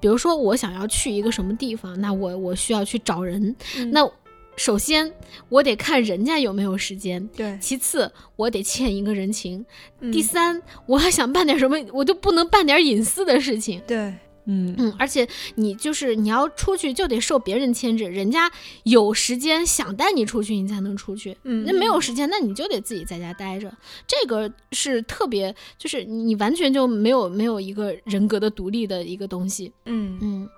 [0.00, 3.90] 比如说我想要去一个什么地方，那我我需要去找人，嗯。
[3.90, 4.10] 那
[4.54, 5.10] 首先
[5.48, 9.64] 我得看人家有没有时间，对，其次我得欠一个人情，
[10.00, 10.12] 嗯。
[10.12, 13.80] 第三我还想办点什么，我就不能办点隐私的事情。
[13.86, 14.14] 对，
[14.46, 18.50] 嗯嗯，而且你就是你要出去就得受别人牵制，人家
[18.84, 21.36] 有时间想带你出去，你才能出去。
[21.44, 23.72] 嗯那没有时间，那你就得自己在家待着。
[24.06, 29.72] 这个是特别，就是你完全就没有没有一个人格的独立的一个东西。
[29.86, 30.48] 嗯嗯，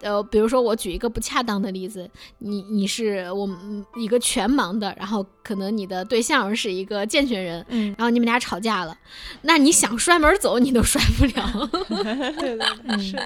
[0.00, 2.08] 呃，比如说我举一个不恰当的例子，
[2.38, 8.96] 你你是我们一个全盲的，然后可能你的对象是一个健全人，嗯然后你们俩吵架了，
[9.42, 11.70] 那你想摔门走你都摔不了。
[12.38, 13.16] 对对是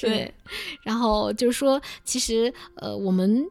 [0.06, 0.34] 对，
[0.82, 3.44] 然后就是说，其实呃，我们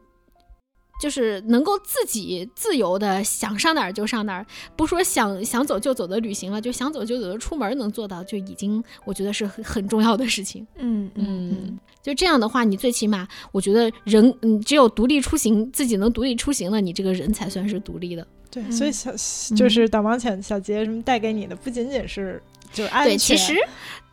[1.02, 10.66] 就是能够自己自由的想上哪儿就上哪儿，不说想想走就走的旅行了，就想走就走的出门能做到，就已经我觉得是很很重要的事情。
[10.76, 18.24] 嗯嗯就这样的话，你最起码我觉得人，嗯，只有独立出行，自己能独立出行了，你这个人才算是独立的。
[18.50, 19.10] 对，嗯所以小
[19.56, 22.40] 就是导盲犬小杰什么带给你的，不仅仅是
[22.74, 23.54] 就是安对，其实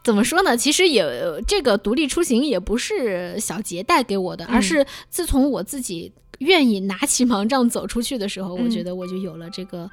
[0.04, 0.56] 怎么说呢？
[0.56, 1.06] 其实也
[1.46, 9.88] 这个独立出行也不是小杰带给我的，而嗯是自从我自己愿意拿起盲杖走出去的时候，我嗯觉得我就有了这个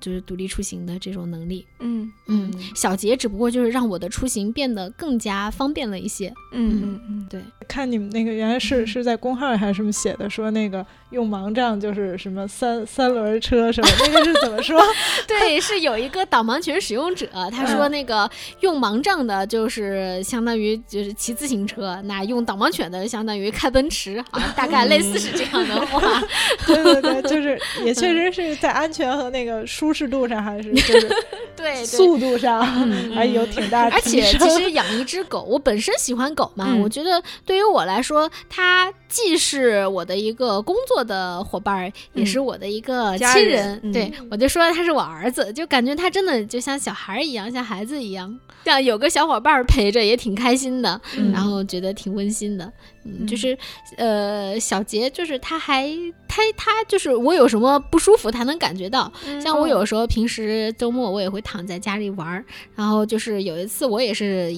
[0.00, 1.66] 就是独立出行的这种能力。
[1.80, 6.32] 嗯嗯，小杰只不过就是让我的出行变得更加方便了一些。
[6.52, 10.84] 嗯嗯嗯，对，看你们那个原来是是在公号还是什么写的，说那个
[11.14, 14.80] 用盲杖就是什么三三轮车什么，那个是怎么说？
[15.28, 18.28] 对，是有一个导盲犬使用者，他说那个
[18.60, 26.20] 用盲杖的，就是相当于就是骑自行车；那用导盲犬的，相当于开奔驰，好像大概类似是这样的话。
[26.66, 31.08] 对对对，就是也确实是在安全和那个舒适度上，还是就是
[31.56, 31.86] 对对。
[31.86, 32.60] 速度上
[32.90, 34.22] 嗯还有挺大的而且。
[34.22, 52.64] 其实养一只狗，我本身喜欢狗嘛，嗯我觉得对于我来说，它既是我的一个工作的伙伴儿，也是我的一个家亲人嗯对我就说他是我儿子，就感觉他真的就像小孩儿一样，像孩子一样，这样有个小伙伴儿陪着也挺开心的，嗯然后觉得挺温馨的。
[53.04, 53.56] 嗯，嗯就是
[53.98, 55.86] 呃，小杰就是他还
[56.26, 59.12] 他他就是我有什么不舒服，他能感觉到。
[59.26, 62.44] 嗯像我有时候平时周末我也会躺在家里玩儿，
[62.74, 64.50] 然后就是有一次我也是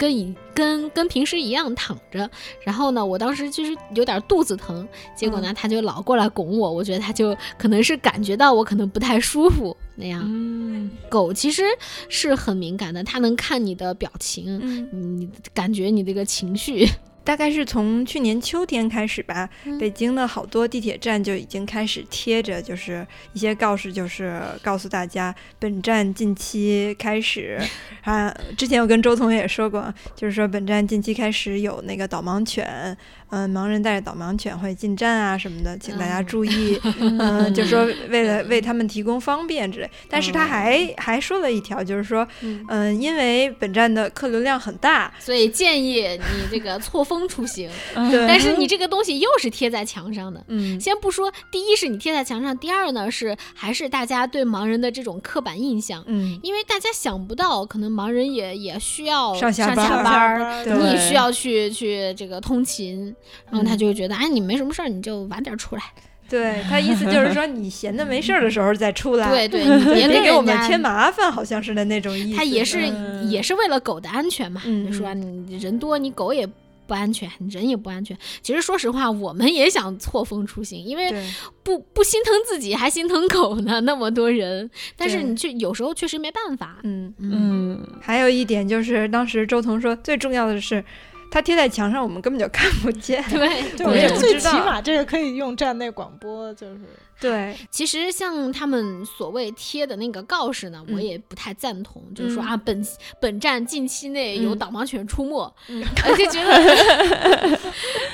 [0.00, 2.28] 跟以跟跟平时一样躺着。
[2.64, 6.72] 然后呢，我当时就是有点肚子疼，结果呢，他就老过来拱我。
[6.72, 10.22] 我觉得他就可能是感觉到我可能不太舒服那样。
[10.24, 11.64] 嗯，狗其实
[12.08, 16.88] 是很敏感的，它能看你的表情，嗯，你感觉你这个情绪。
[17.22, 27.60] 大概是从去年秋天开始吧，嗯北京的好多地铁站就已经开始贴着，就是一些告示，就是告诉大家本站近期开始
[28.02, 28.34] 啊。
[28.56, 32.96] 之前我跟周同学也说过，就是说本站近期开始有那个导盲犬，
[33.30, 36.80] 嗯、盲人带着导盲犬会进站啊什么的，请大家嗯注意。
[37.00, 39.90] 嗯、就说为了为他们提供方便之类。
[40.08, 47.70] 但是他还、还说了一条，就是说，嗯嗯、因为本站的客流量很大，所以建议你这个错峰出行，
[48.10, 50.44] 对，但是你这个东西又是贴在墙上的。
[50.48, 50.80] 嗯。
[50.80, 63.14] 先不说，第一是你贴在墙上，第二呢是还是大家对盲人的这种刻板印象，嗯，因为大家想不到，可能盲人也也需要上下下班儿你也需要去去这个通勤，
[63.50, 65.82] 然后他就觉得，哎，你没什么事儿，你就晚点出来，
[66.28, 72.36] 对他意思就是说，你闲的没事儿的时候再出来，对 对，你别给我们添麻烦，好像是的那种意思。
[72.36, 76.44] 他也是、嗯也是为了狗的安全嘛，嗯就说你人多，你狗也
[76.86, 78.16] 不安全，你人也不安全。
[78.42, 81.12] 其实说实话，我们也想错峰出行，因为，
[81.62, 84.68] 不不心疼自己，还心疼狗呢，那么多人。
[84.96, 86.78] 但是你却有时候确实没办法。
[86.82, 90.82] 嗯，嗯，嗯，还有一点就是，当时周彤说，最重要的是，
[91.30, 93.22] 它贴在墙上，我们根本就看不见。
[93.30, 93.62] 对。
[93.76, 96.80] 对，我我也不觉得最起码这个可以用站内广播，就是
[97.20, 102.86] 对，其实像他们所谓贴的那个告示呢，嗯我也不太赞同，就是说嗯啊，本
[103.20, 106.50] 本站近期内有嗯导盲犬出没，嗯 我就觉得，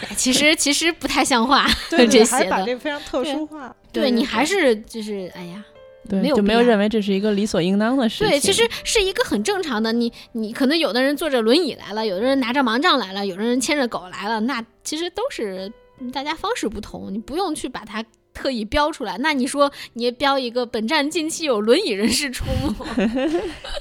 [0.09, 1.67] 哎其实其实不太像话。
[1.89, 3.75] 对对，这还是把这非常特殊化。
[3.93, 5.65] 对对对你还是就是哎呀，
[6.09, 8.29] 对，没有就没有认为这是一个理所应当的事情。
[8.29, 9.93] 对，其实是一个很正常的。
[9.93, 15.71] 你你可能有的人坐着轮椅来了，有的人拿着盲杖来了，有的人牵着狗来了，那其实都是
[16.01, 19.17] 嗯大家方式不同，你不用去把它特意标出来。
[19.19, 22.45] 那你说你也标一个本站近期有轮椅人士出
[22.97, 23.07] 没，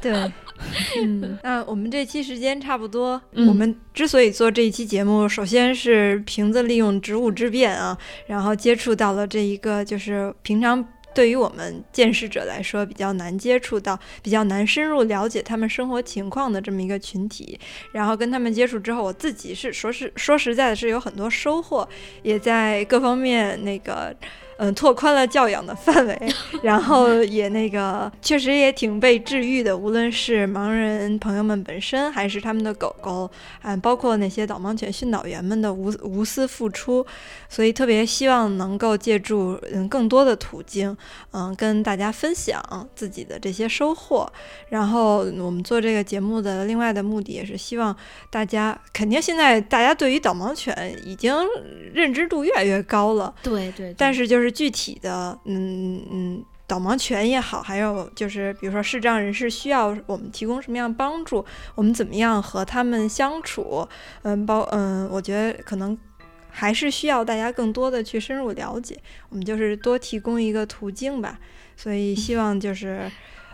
[0.01, 0.31] 对。
[1.03, 3.21] 嗯，那我们这期时间差不多。
[3.33, 7.97] 嗯我们之所以做这一期节目，首先是瓶子利用职务之便啊，
[8.27, 10.81] 然后接触到了这一个就是平常
[11.15, 17.57] 对于我们见识者来说比较难接触到、比较难深入了解他们生活情况的这么一个群体。
[17.93, 21.87] 然后跟他们接触之后，我自己是说是说实在的，是有很多收获，
[22.21, 24.15] 也在各方面那个。
[24.57, 26.17] 嗯，拓宽了教养的范围，
[26.61, 33.29] 然后也那个确实也挺被治愈的，无论是盲人朋友们本身，还是他们的狗狗，
[33.63, 37.05] 嗯，包括那些导盲犬训导员们的无无私付出，
[37.49, 40.95] 所以特别希望能够借助嗯更多的途径，
[41.31, 44.31] 嗯，跟大家分享自己的这些收获。
[44.69, 47.95] 然后我们做这个节目的另外的目的也是希望
[48.29, 51.35] 大家，肯定现在大家对于导盲犬已经
[51.93, 53.33] 认知度越来越高了。
[53.43, 61.45] 对对但是就是具体的，嗯嗯，导盲犬也好，还有就是比如说视障人士需要我们提供什么样帮助，
[61.75, 63.87] 我们怎么样和他们相处，
[64.23, 65.97] 嗯，包嗯，我觉得可能
[66.49, 68.99] 还是需要大家更多的去深入了解，
[69.29, 71.39] 我们就是多提供一个途径吧，
[71.75, 73.11] 所以希望就是，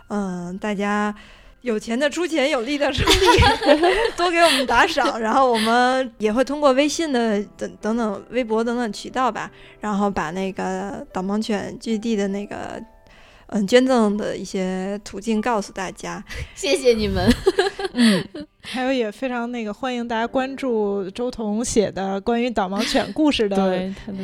[0.08, 1.14] 嗯，大家。
[1.62, 3.26] 有钱的出钱，有力的出力，
[4.16, 12.82] 多给我们打赏， 然后我们也会通过微信的等等等、微博等等渠道吧，然后把那个导盲犬基地的那个
[13.46, 16.22] 嗯捐赠的一些途径告诉大家。
[16.56, 17.32] 谢谢你们。
[17.92, 18.24] 嗯，
[18.62, 23.56] 还有也非常那个欢迎大家关注周彤写的关于导盲犬故事的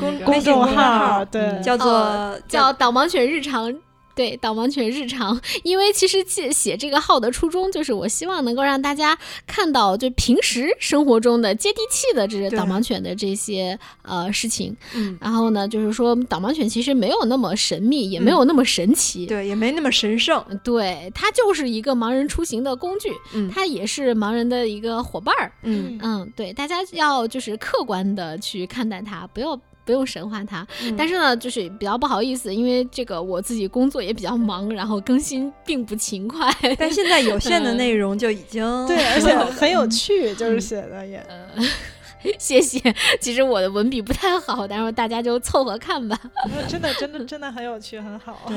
[0.01, 3.73] 公微信公众号号，对，嗯叫做、哦叫导盲犬日常。
[4.19, 9.17] 对导盲犬日常，因为其实写写这个号的初衷就是我希望能够让大家
[9.47, 14.77] 看到，就平时生活中的接地气的这些导盲犬的这些呃事情。
[14.97, 19.25] 嗯，然后呢，就是说导盲犬其实没有那么神秘，也没有那么神奇。
[19.25, 20.45] 对，也没那么神圣。
[20.65, 25.53] 对，它就是一个盲人出行的工具，嗯它也是盲人的一个伙伴儿。
[25.63, 29.57] 嗯嗯，对，大家要就是客观的去看待它，不要
[29.89, 30.67] 不用神化它。
[30.83, 36.53] 嗯但是呢，就是比较不好意思，因为这个我自己工作也比较忙，然后更新并不勤快。
[36.79, 41.17] 但现在有限的内容就已经 对， 而且很有嗯趣，就是写的也。
[41.27, 41.65] 呃，
[42.39, 42.79] 谢谢。
[43.19, 46.21] 其实我的文笔不太好，但是大家就凑合看吧。
[46.45, 48.43] 呃真的真的真的很有趣，很好。
[48.47, 48.57] 对。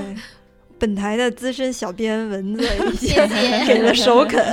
[0.77, 3.15] 本台的资深小编蚊子已经
[3.67, 4.43] 给了首肯。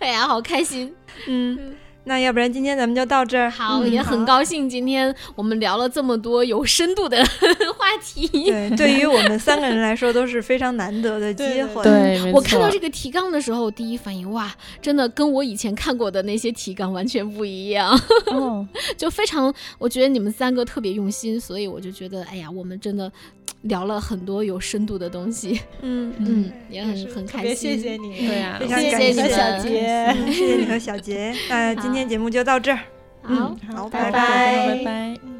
[0.00, 0.92] 哎呀，好开心。
[1.28, 1.76] 嗯，
[2.06, 3.50] 那要不然今天咱们就到这儿。
[3.50, 7.18] 好，嗯也很高兴今天我们聊了这么多有深度的
[7.76, 8.26] 话题。
[8.28, 11.82] 对，对于我们三个人来说都是非常难得的机会。
[11.82, 17.90] 对，没我看到这个提纲的时候，第一反应哇，真的跟我以前看过的那些提纲完全不一样，
[18.30, 18.66] 哦，
[18.96, 23.10] 就非常，我觉得你们三个特别用心，所以我就觉得，哎呀，我们真的
[23.68, 27.76] 聊了很多有深度的东西，嗯嗯，也很很开心。
[27.76, 29.86] 谢谢你，对啊非常感谢谢你和小杰，
[30.16, 31.34] 嗯 谢谢你和小杰。
[31.48, 32.78] 那 今天节目就到这儿。
[33.22, 35.35] 好，好，拜拜拜拜。